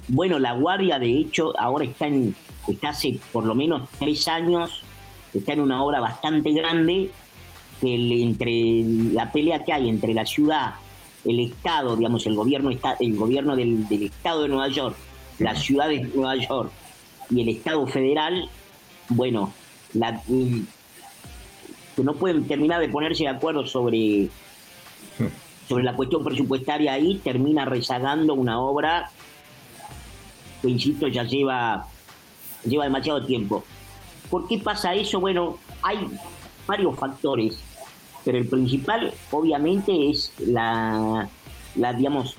[0.08, 2.34] Bueno, La Guardia, de hecho, ahora está, en,
[2.68, 4.84] está hace por lo menos tres años
[5.34, 7.12] está en una obra bastante grande,
[7.82, 10.76] que entre la pelea que hay entre la ciudad,
[11.26, 14.96] el Estado, digamos, el gobierno, el gobierno del, Estado de Nueva York,
[15.40, 16.72] la ciudad de Nueva York
[17.30, 18.50] y el Estado federal,
[19.10, 19.54] bueno,
[19.94, 24.30] la, que no pueden terminar de ponerse de acuerdo sobre,
[25.68, 29.12] sobre la cuestión presupuestaria ahí, termina rezagando una obra
[30.62, 31.88] que, insisto, ya lleva,
[32.66, 33.64] lleva demasiado tiempo.
[34.30, 35.20] ¿Por qué pasa eso?
[35.20, 36.08] Bueno, hay
[36.66, 37.60] varios factores,
[38.26, 41.30] pero el principal obviamente es la,
[41.76, 42.36] la digamos,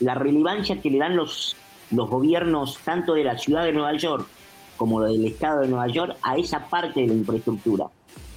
[0.00, 1.56] la relevancia que le dan los,
[1.90, 4.26] los gobiernos tanto de la ciudad de Nueva York
[4.76, 7.86] como del estado de Nueva York a esa parte de la infraestructura.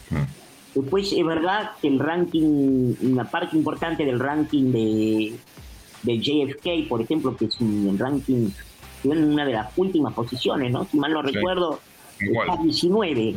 [0.09, 0.79] Mm.
[0.79, 5.35] Después es verdad que el ranking, una parte importante del ranking de,
[6.03, 8.49] de JFK, por ejemplo, que es un ranking
[9.01, 10.85] que en una de las últimas posiciones, ¿no?
[10.85, 11.79] Si mal no recuerdo,
[12.19, 13.35] Está 19.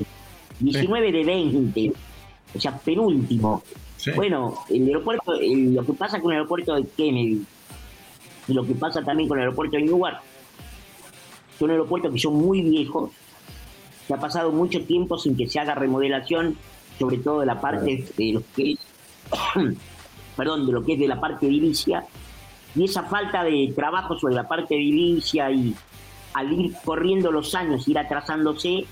[0.60, 1.92] 19 de 20.
[2.54, 3.62] O sea, penúltimo.
[4.14, 7.44] Bueno, el aeropuerto, lo que pasa con el aeropuerto de Kennedy
[8.46, 10.22] y lo que pasa también con el aeropuerto de Newark,
[11.58, 13.10] son aeropuertos que son muy viejos,
[14.06, 16.56] se ha pasado mucho tiempo sin que se haga remodelación,
[16.98, 18.78] sobre todo de la parte de lo que es,
[20.36, 22.04] perdón, de lo que es de la parte edilicia,
[22.74, 25.74] y esa falta de trabajo sobre la parte edilicia y
[26.34, 28.84] al ir corriendo los años, ir atrasándose,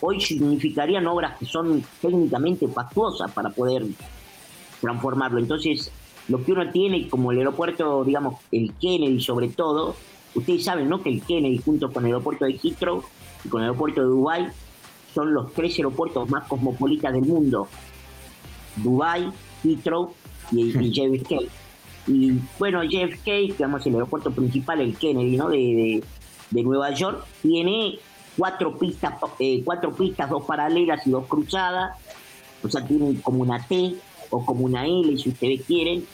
[0.00, 3.84] hoy significarían obras que son técnicamente fastuosas para poder
[4.80, 5.38] transformarlo.
[5.38, 5.92] Entonces,
[6.28, 9.96] lo que uno tiene como el aeropuerto, digamos, el Kennedy sobre todo,
[10.34, 11.02] ustedes saben, ¿no?
[11.02, 13.02] Que el Kennedy junto con el aeropuerto de Heathrow
[13.44, 14.48] y con el aeropuerto de Dubai
[15.14, 17.68] son los tres aeropuertos más cosmopolitas del mundo.
[18.76, 19.30] Dubai,
[19.64, 20.14] Heathrow
[20.52, 21.32] y, JFK.
[22.06, 25.48] Y bueno, JFK, digamos, el aeropuerto principal, el Kennedy, ¿no?
[25.48, 26.04] de, de
[26.50, 27.98] Nueva York tiene
[28.36, 31.96] cuatro pistas, eh, cuatro pistas, dos paralelas y dos cruzadas,
[32.62, 33.94] o sea, tiene como una T
[34.30, 36.04] o como una L, si ustedes quieren,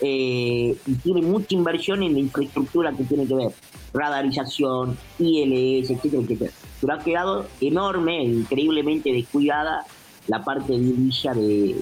[0.00, 3.52] eh, y tiene mucha inversión en la infraestructura que tiene que ver,
[3.92, 6.52] radarización, ILS, etcétera, etcétera.
[6.80, 9.84] Pero ha quedado enorme, increíblemente descuidada
[10.26, 11.76] la parte edilicia de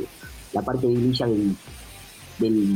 [0.53, 1.15] la parte del,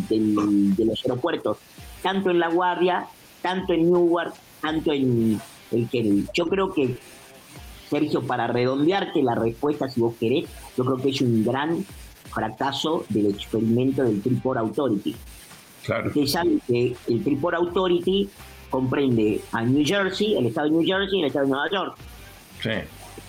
[0.09, 1.59] del, de los aeropuertos,
[2.03, 3.07] tanto en La Guardia,
[3.41, 5.40] tanto en Newark, tanto en
[5.72, 6.96] el que yo creo que,
[7.90, 10.46] Sergio, para redondearte la respuesta, si vos querés,
[10.77, 11.85] yo creo que es un gran
[12.33, 15.14] fracaso del experimento del Triport Authority.
[15.85, 16.09] Claro.
[16.09, 18.31] Ustedes saben que el Triport Authority
[18.70, 21.96] comprende a New Jersey, el estado de New Jersey y el estado de Nueva York.
[22.62, 22.70] Sí.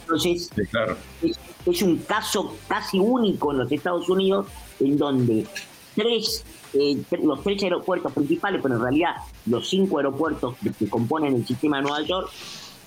[0.03, 0.49] Entonces,
[1.21, 4.47] es, es, un caso casi único en los Estados Unidos
[4.79, 5.47] en donde
[5.95, 11.45] tres eh, los tres aeropuertos principales, pero en realidad los cinco aeropuertos que, componen el
[11.45, 12.29] sistema de Nueva York,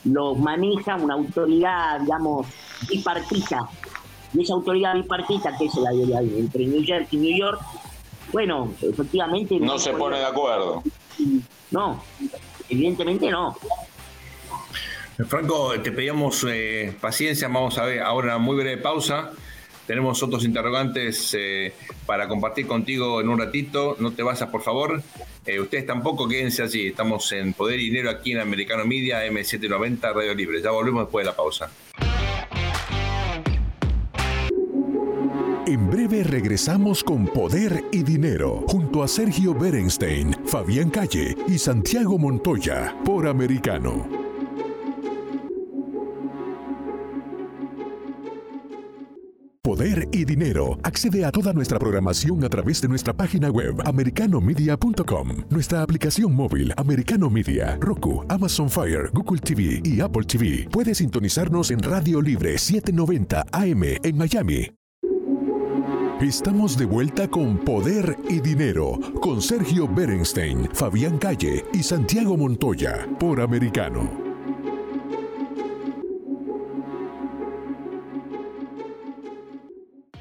[0.04, 2.46] los maneja una autoridad, digamos,
[2.88, 3.68] bipartita.
[4.34, 7.60] Y esa autoridad bipartita, que es la de, entre New Jersey y New York,
[8.32, 9.58] bueno, efectivamente...
[9.60, 10.82] No, se pone de acuerdo.
[11.70, 12.02] No,
[12.68, 13.56] evidentemente no.
[15.28, 19.32] Franco, te pedíamos eh, paciencia, vamos a ver ahora una muy breve pausa
[19.86, 21.72] tenemos otros interrogantes eh,
[22.06, 23.96] para compartir contigo en un ratito.
[23.98, 25.02] No te vayas, por favor.
[25.44, 26.88] Eh, ustedes tampoco quédense allí.
[26.88, 30.60] Estamos en Poder y Dinero aquí en Americano Media, M790 Radio Libre.
[30.60, 31.70] Ya volvemos después de la pausa.
[35.66, 42.18] En breve regresamos con Poder y Dinero, junto a Sergio Berenstein, Fabián Calle y Santiago
[42.18, 44.25] Montoya, por Americano.
[49.66, 50.78] Poder y dinero.
[50.84, 56.72] Accede a toda nuestra programación a través de nuestra página web americanomedia.com, nuestra aplicación móvil
[56.76, 60.68] Americano Media, Roku, Amazon Fire, Google TV y Apple TV.
[60.70, 64.70] Puede sintonizarnos en Radio Libre 790 AM en Miami.
[66.20, 73.08] Estamos de vuelta con Poder y Dinero, con Sergio Berenstein, Fabián Calle y Santiago Montoya,
[73.18, 74.25] por Americano.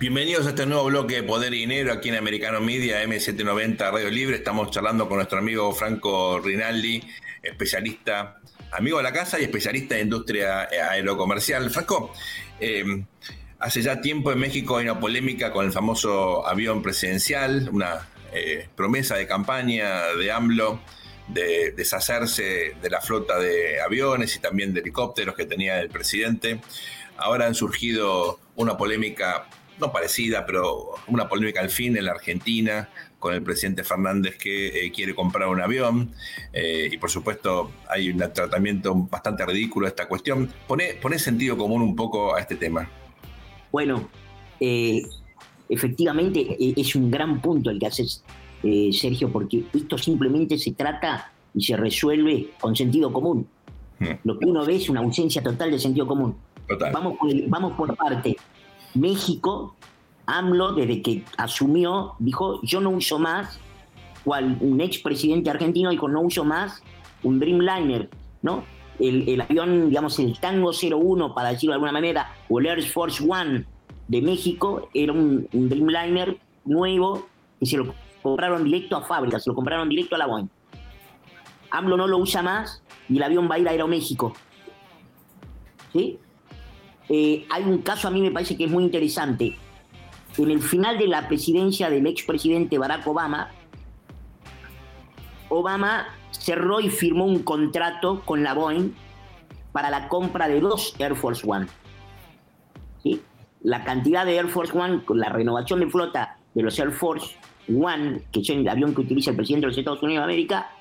[0.07, 4.11] Bienvenidos a este nuevo bloque de Poder y Dinero aquí en Americano Media, M790 Radio
[4.11, 4.35] Libre.
[4.35, 7.01] Estamos charlando con nuestro amigo Franco Rinaldi,
[7.41, 8.39] especialista,
[8.71, 11.71] amigo de la casa y especialista en industria aerocomercial.
[11.71, 12.13] Franco,
[13.57, 18.07] hace ya tiempo en México hay una polémica con el famoso avión presidencial, una
[18.75, 20.81] promesa de campaña de AMLO
[21.29, 26.59] de deshacerse de la flota de aviones y también de helicópteros que tenía el presidente.
[27.17, 29.47] Ahora han surgido una polémica,
[29.79, 34.85] no parecida, pero una polémica al fin en la Argentina con el presidente Fernández que
[34.85, 36.11] eh, quiere comprar un avión
[36.53, 40.51] eh, y por supuesto hay un tratamiento bastante ridículo a esta cuestión.
[40.67, 42.87] Pone, pone sentido común un poco a este tema.
[43.71, 44.07] Bueno,
[44.59, 45.01] eh,
[45.67, 48.23] efectivamente es un gran punto el que haces
[48.91, 53.47] Sergio, porque esto simplemente se trata y se resuelve con sentido común.
[53.99, 54.13] Hmm.
[54.23, 56.35] Lo que uno ve es una ausencia total de sentido común.
[56.91, 58.35] Vamos, por, vamos por parte.
[58.95, 59.75] México,
[60.25, 63.59] AMLO, desde que asumió, dijo, yo no uso más,
[64.23, 66.81] cual un expresidente argentino dijo, no uso más
[67.23, 68.09] un Dreamliner,
[68.41, 68.63] ¿no?
[68.99, 73.23] El, avión, digamos, el Tango 01, para decirlo de alguna manera, o el Air Force
[73.27, 73.65] One
[74.07, 77.27] de México, era un, Dreamliner nuevo
[77.59, 80.47] que se lo compraron directo a fábrica, se lo compraron directo a la Boeing.
[81.71, 84.33] AMLO no lo usa más y el avión va a ir a Aeroméxico.
[85.91, 86.19] ¿Sí?
[87.09, 89.55] Eh, hay un caso a mí me parece que es muy interesante.
[90.37, 93.51] En el final de la presidencia del expresidente Barack Obama,
[95.49, 98.93] Obama cerró y firmó un contrato con la Boeing
[99.71, 101.67] para la compra de dos Air Force One.
[103.01, 103.21] ¿Sí?
[103.61, 107.35] La cantidad de Air Force One, con la renovación de flota de los Air Force
[107.69, 110.71] One, que es el avión que utiliza el presidente de los Estados Unidos de América,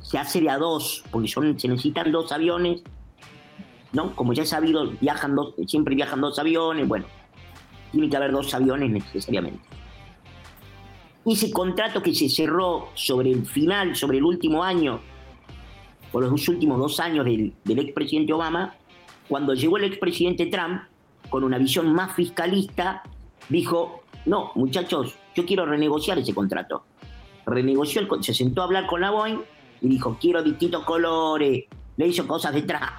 [0.00, 2.82] se hace de a dos, porque son, se necesitan dos aviones,
[3.92, 4.14] ¿no?
[4.14, 7.06] Como ya he sabido, viajan dos, siempre viajan dos aviones, bueno,
[7.90, 9.60] tiene que haber dos aviones necesariamente.
[11.24, 15.00] Ese contrato que se cerró sobre el final, sobre el último año,
[16.10, 18.74] o los últimos dos años del, del expresidente Obama,
[19.28, 20.82] cuando llegó el expresidente Trump,
[21.30, 23.02] con una visión más fiscalista,
[23.48, 26.84] dijo, no, muchachos, yo quiero renegociar ese contrato.
[27.46, 29.40] Renegoció, el, se sentó a hablar con la Boeing
[29.80, 31.64] y dijo, quiero distintos colores.
[31.96, 32.90] Le hizo cosas detrás,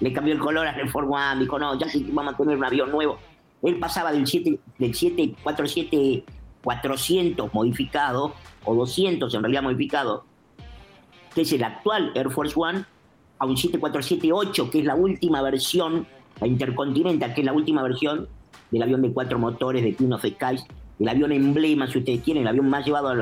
[0.00, 2.90] le cambió el color a Force One, dijo, no, ya vamos a tener un avión
[2.90, 3.18] nuevo.
[3.62, 6.24] Él pasaba del 7, del 747
[6.62, 10.24] 400 modificado, o 200 en realidad modificado,
[11.34, 12.84] que es el actual Air Force One,
[13.38, 16.06] a un 7478, que es la última versión,
[16.40, 18.28] la Intercontinental, que es la última versión
[18.70, 20.64] del avión de cuatro motores de Queen of Skies,
[20.98, 23.14] el avión emblema, si ustedes quieren, el avión más llevado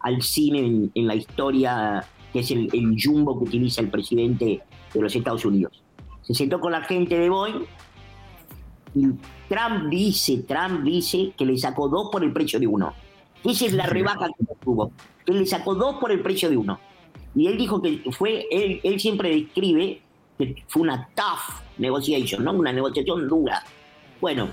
[0.00, 2.04] al cine en, la historia,
[2.34, 2.68] que es el,
[3.00, 4.60] jumbo que utiliza el presidente
[4.92, 5.80] de los Estados Unidos.
[6.22, 7.64] Se sentó con la gente de Boeing
[8.96, 9.06] y
[9.48, 12.92] Trump dice, Trump dice que le sacó dos por el precio de uno.
[13.44, 14.90] Esa es la rebaja que tuvo,
[15.24, 16.80] que le sacó dos por el precio de uno.
[17.36, 20.02] Y él dijo que fue, él, él siempre describe
[20.36, 22.52] que fue una tough negotiation, ¿no?
[22.52, 23.62] Una negociación dura.
[24.20, 24.48] Bueno,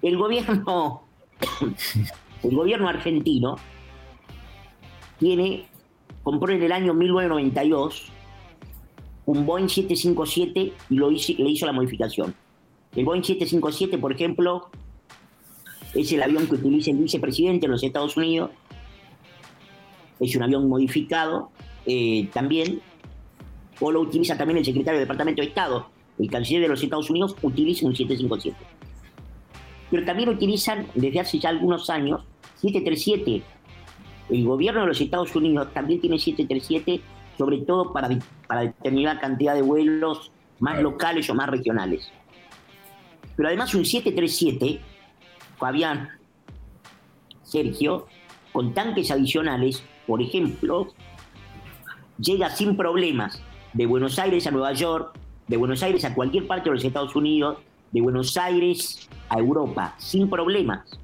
[0.00, 1.02] el gobierno,
[2.42, 3.56] el gobierno argentino
[5.18, 5.66] tiene,
[6.22, 8.12] compró en el año 1992
[9.26, 12.34] un Boeing 757 y lo hizo, le hizo la modificación.
[12.94, 14.70] El Boeing 757, por ejemplo,
[15.94, 18.50] es el avión que utiliza el vicepresidente de los Estados Unidos.
[20.20, 21.50] Es un avión modificado
[21.86, 22.80] eh, también.
[23.80, 25.88] O lo utiliza también el secretario del Departamento de Estado.
[26.18, 28.78] El canciller de los Estados Unidos utiliza un 757
[29.90, 32.22] pero también utilizan desde hace ya algunos años
[32.56, 33.42] 737.
[34.28, 37.00] El gobierno de los Estados Unidos también tiene 737,
[37.36, 38.08] sobre todo para,
[38.46, 42.10] para determinar cantidad de vuelos más locales o más regionales.
[43.36, 44.80] Pero además un 737,
[45.56, 46.10] Fabián,
[47.42, 48.06] Sergio,
[48.52, 50.88] con tanques adicionales, por ejemplo,
[52.18, 55.16] llega sin problemas de Buenos Aires a Nueva York,
[55.46, 57.58] de Buenos Aires a cualquier parte de los Estados Unidos,
[57.92, 60.98] de Buenos Aires a Europa sin problemas.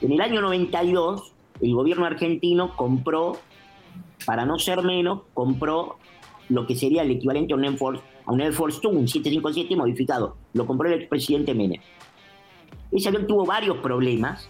[0.00, 1.32] En el año 92,
[1.62, 3.38] el gobierno argentino compró,
[4.26, 5.96] para no ser menos, compró
[6.48, 9.08] lo que sería el equivalente a un Air Force, a un Air Force 2, un
[9.08, 10.36] 757 modificado.
[10.52, 11.80] Lo compró el expresidente Menem.
[12.90, 14.48] Ese avión tuvo varios problemas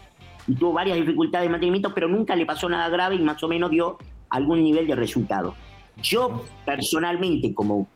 [0.48, 3.48] y tuvo varias dificultades de mantenimiento, pero nunca le pasó nada grave y más o
[3.48, 3.98] menos dio
[4.30, 5.54] algún nivel de resultado.
[6.02, 7.86] Yo personalmente, como,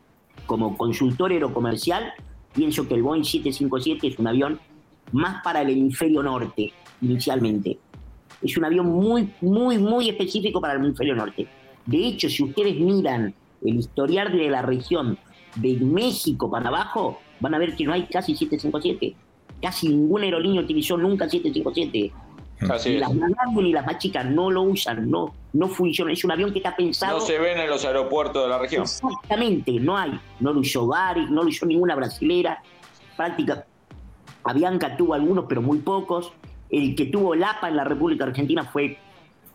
[0.45, 2.13] como consultor aerocomercial,
[2.53, 4.59] pienso que el Boeing 757 es un avión
[5.11, 7.79] más para el hemisferio norte, inicialmente.
[8.41, 11.47] Es un avión muy, muy, muy específico para el hemisferio norte.
[11.85, 13.33] De hecho, si ustedes miran
[13.63, 15.17] el historial de la región
[15.55, 19.15] de México para abajo, van a ver que no hay casi 757.
[19.61, 22.11] Casi ninguna aerolínea utilizó nunca 757.
[22.85, 26.11] ni las más grandes ni las más chicas no lo usan, no, no funciona.
[26.11, 27.19] Es un avión que está pensado.
[27.19, 28.83] No se ven en los aeropuertos de la región.
[28.83, 30.19] Exactamente, no hay.
[30.39, 32.61] No lo usó Gary, no lo usó ninguna brasilera.
[33.15, 33.65] Práctica.
[34.43, 36.31] Avianca tuvo algunos, pero muy pocos.
[36.69, 38.97] El que tuvo el APA en la República Argentina fue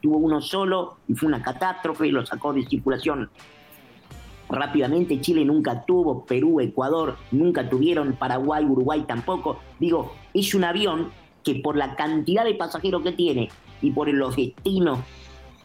[0.03, 3.31] tuvo uno solo y fue una catástrofe, lo sacó de circulación
[4.49, 5.21] rápidamente.
[5.21, 9.61] Chile nunca tuvo, Perú, Ecuador nunca tuvieron, Paraguay, Uruguay tampoco.
[9.79, 11.11] Digo, es un avión
[11.43, 13.49] que por la cantidad de pasajeros que tiene
[13.81, 14.99] y por los destinos,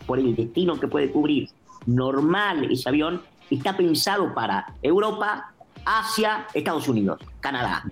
[0.06, 1.50] por el destino que puede cubrir
[1.86, 5.54] normal ese avión, está pensado para Europa,
[5.86, 7.84] Asia, Estados Unidos, Canadá.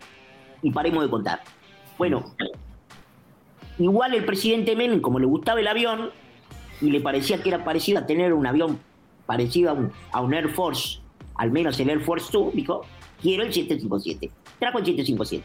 [0.61, 1.41] Y paremos de contar.
[1.97, 2.23] Bueno,
[3.79, 6.11] igual el presidente Menem, como le gustaba el avión,
[6.81, 8.79] y le parecía que era parecido a tener un avión
[9.25, 9.75] parecido
[10.11, 10.99] a un, Air Force,
[11.35, 12.85] al menos el Air Force 2, dijo,
[13.21, 14.31] quiero el 757.
[14.59, 15.43] Trajo el 757.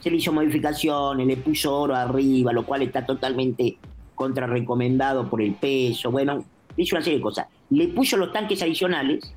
[0.00, 3.76] Se le hizo modificaciones, le puso oro arriba, lo cual está totalmente
[4.14, 6.10] contrarrecomendado por el peso.
[6.10, 6.44] Bueno,
[6.76, 7.46] hizo una serie de cosas.
[7.70, 9.32] Le puso los tanques adicionales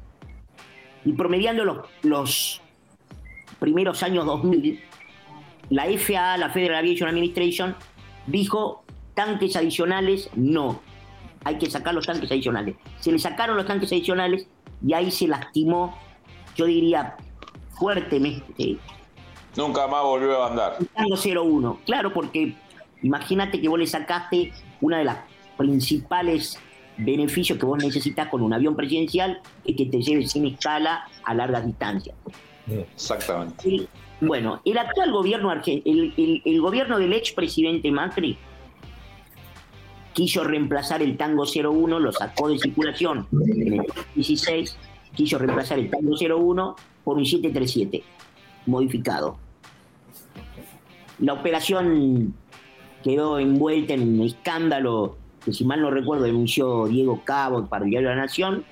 [1.05, 2.61] y promediando los, los
[3.59, 4.81] primeros años 2000,
[5.69, 7.75] la FAA, la Federal Aviation Administration,
[8.27, 10.79] dijo tanques adicionales no
[11.45, 12.75] hay que sacar los tanques adicionales.
[12.99, 14.47] Se le sacaron los tanques adicionales
[14.85, 15.95] y ahí se lastimó,
[16.55, 17.15] yo diría,
[17.77, 18.77] fuertemente.
[19.55, 20.77] Nunca más volvió a andar.
[20.93, 22.55] Tango 01, claro, porque
[23.03, 24.51] imagínate que vos le sacaste
[24.81, 25.17] una de las
[25.55, 26.59] principales
[26.97, 31.33] beneficios que vos necesitas con un avión presidencial es que te lleve sin escala a
[31.33, 32.15] largas distancias.
[32.67, 33.87] Exactamente.
[34.21, 38.37] Bueno, el actual gobierno, el, el gobierno del expresidente Macri
[40.15, 43.85] quiso reemplazar el Tango 01, lo sacó de circulación en el
[44.15, 44.77] 16,
[45.13, 48.01] quiso reemplazar el Tango 01 por un 737
[48.65, 49.37] modificado.
[51.19, 52.33] La operación
[53.03, 57.91] quedó envuelta en un escándalo que, si mal no recuerdo, denunció Diego Cabo para el
[57.91, 58.63] Diario de la Nación.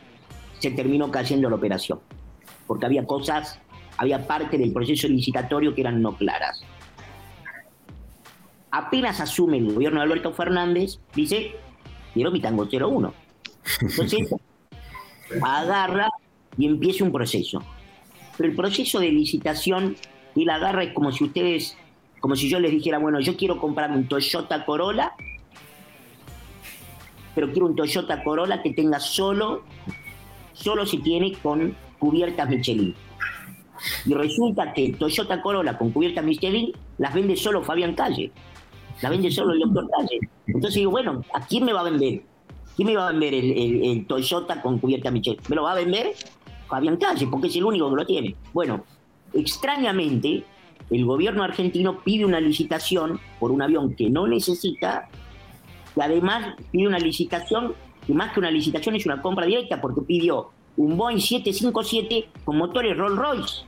[0.59, 1.99] Se terminó cayendo la operación,
[2.67, 3.59] porque había cosas,
[3.97, 6.63] había parte del proceso licitatorio que eran no claras
[8.73, 11.51] apenas asume el gobierno de Alberto Fernández, dice,
[12.15, 13.13] quiero mi tango 01.
[13.81, 14.33] Entonces,
[15.43, 16.09] agarra
[16.57, 17.61] y empieza un proceso.
[18.35, 19.95] Pero el proceso de licitación
[20.33, 21.77] y la agarra es como si ustedes,
[22.19, 25.13] como si yo les dijera, bueno, yo quiero comprarme un Toyota Corolla,
[27.35, 29.65] pero quiero un Toyota Corolla que tenga solo,
[30.53, 32.95] solo si tiene con cubiertas Michelin.
[34.05, 38.31] Y resulta que Toyota Corolla con cubiertas Michelin las vende solo Fabián Calle
[39.03, 40.19] la vende solo el doctor Calle.
[40.47, 42.23] Entonces digo, bueno, ¿a quién me va a vender?
[42.75, 45.37] ¿Quién me va a vender el, Toyota con cubierta Michel?
[45.49, 46.13] ¿Me lo va a vender?
[46.67, 48.35] Fabián Calle, porque es el único que lo tiene.
[48.53, 48.83] Bueno,
[49.33, 50.43] extrañamente,
[50.89, 55.09] el gobierno argentino pide una licitación por un avión que no necesita
[55.95, 57.73] y además pide una licitación
[58.07, 62.57] que más que una licitación es una compra directa porque pidió un Boeing 757 con
[62.57, 63.65] motores Rolls Royce.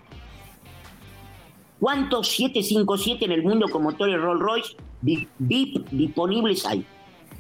[1.80, 6.84] ¿Cuántos 757 en el mundo con motores Rolls Royce VIP disponibles hay?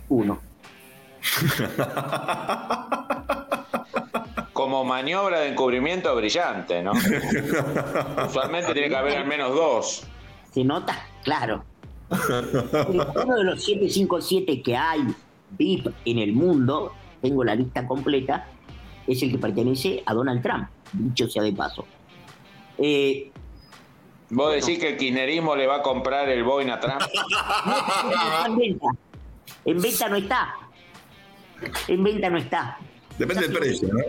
[0.09, 0.39] Uno.
[4.53, 6.93] Como maniobra de encubrimiento brillante, ¿no?
[8.28, 10.03] Usualmente tiene que haber al menos dos.
[10.51, 10.97] ¿Se nota?
[11.24, 11.63] Claro.
[12.09, 15.01] Uno de los 757 que hay
[15.57, 18.47] VIP en el mundo, tengo la lista completa,
[19.07, 21.85] es el que pertenece a Donald Trump, dicho sea de paso.
[22.77, 23.31] Eh,
[24.29, 27.01] ¿Vos decís que el kirchnerismo le va a comprar el Boeing a Trump?
[28.47, 28.87] en venta.
[29.65, 30.55] En venta no está.
[31.87, 32.77] En venta no está.
[33.17, 33.99] Depende del precio, ¿no?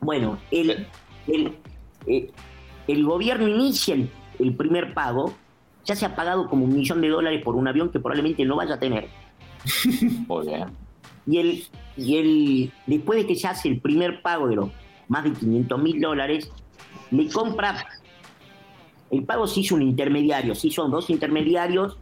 [0.00, 0.86] Bueno, el,
[1.26, 1.56] el,
[2.06, 2.30] eh,
[2.86, 3.96] el, gobierno inicia
[4.38, 5.34] el, primer pago,
[5.84, 8.56] ya se ha pagado como un millón de dólares por un avión que probablemente no
[8.56, 9.08] vaya a tener.
[10.28, 10.85] Muy bien.
[11.26, 11.64] Y el,
[11.96, 14.70] y el, después de que se hace el primer pago de los
[15.08, 16.50] más de 500 mil dólares,
[17.10, 17.86] le compra
[19.10, 21.96] el pago se hizo un intermediario, sí son dos intermediarios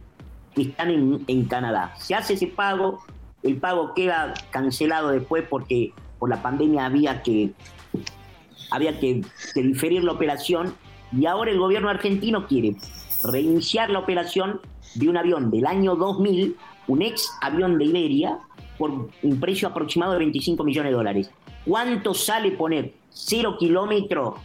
[0.53, 1.93] que están en, Canadá.
[1.97, 3.03] Se hace ese pago,
[3.43, 7.51] el pago queda cancelado después porque por la pandemia había que,
[8.71, 9.21] había que,
[9.55, 10.73] diferir la operación
[11.11, 12.75] y ahora el gobierno argentino quiere
[13.23, 14.61] reiniciar la operación
[14.95, 16.55] de un avión del año 2000,
[16.87, 18.39] un ex avión de Iberia,
[18.77, 21.31] por un precio aproximado de 25 millones de dólares.
[21.65, 24.35] ¿Cuánto sale poner cero kilómetros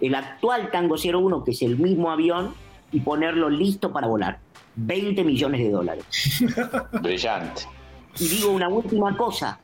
[0.00, 2.54] el actual Tango 01, que es el mismo avión,
[2.92, 4.38] y ponerlo listo para volar.
[4.76, 6.06] 20 millones de dólares.
[7.02, 7.62] Brillante.
[8.18, 9.60] Y digo una última cosa.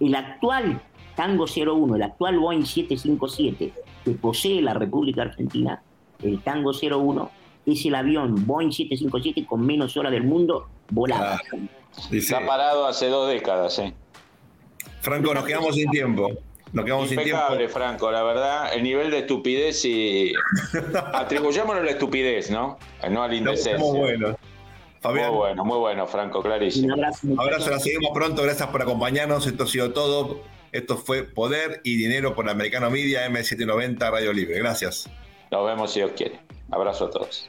[0.00, 0.80] El actual
[1.14, 3.72] Tango 01, el actual Boeing 757
[4.04, 5.82] que posee la República Argentina,
[6.22, 7.30] el Tango 01,
[7.66, 10.68] es el avión Boeing 757 con menos horas del mundo
[11.98, 12.18] volaba.
[12.18, 13.94] Está parado hace dos décadas, ¿eh?
[15.00, 16.30] Franco, nos quedamos sin tiempo.
[16.72, 17.42] Nos quedamos sin tiempo.
[17.70, 20.32] Franco, la verdad, el nivel de estupidez y.
[21.14, 22.78] Atribuyámonos la estupidez, ¿no?
[23.10, 23.78] No al indecencia.
[23.78, 24.36] Muy bueno.
[25.00, 25.28] Fabián.
[25.28, 26.94] Muy bueno, muy bueno, Franco, clarísimo.
[26.94, 28.42] Un abrazo, la seguimos pronto.
[28.42, 29.46] Gracias por acompañarnos.
[29.46, 30.40] Esto ha sido todo.
[30.72, 34.58] Esto fue Poder y Dinero por Americano Media, M790 Radio Libre.
[34.58, 35.08] Gracias.
[35.50, 36.40] Nos vemos si Dios quiere.
[36.70, 37.48] Abrazo a todos.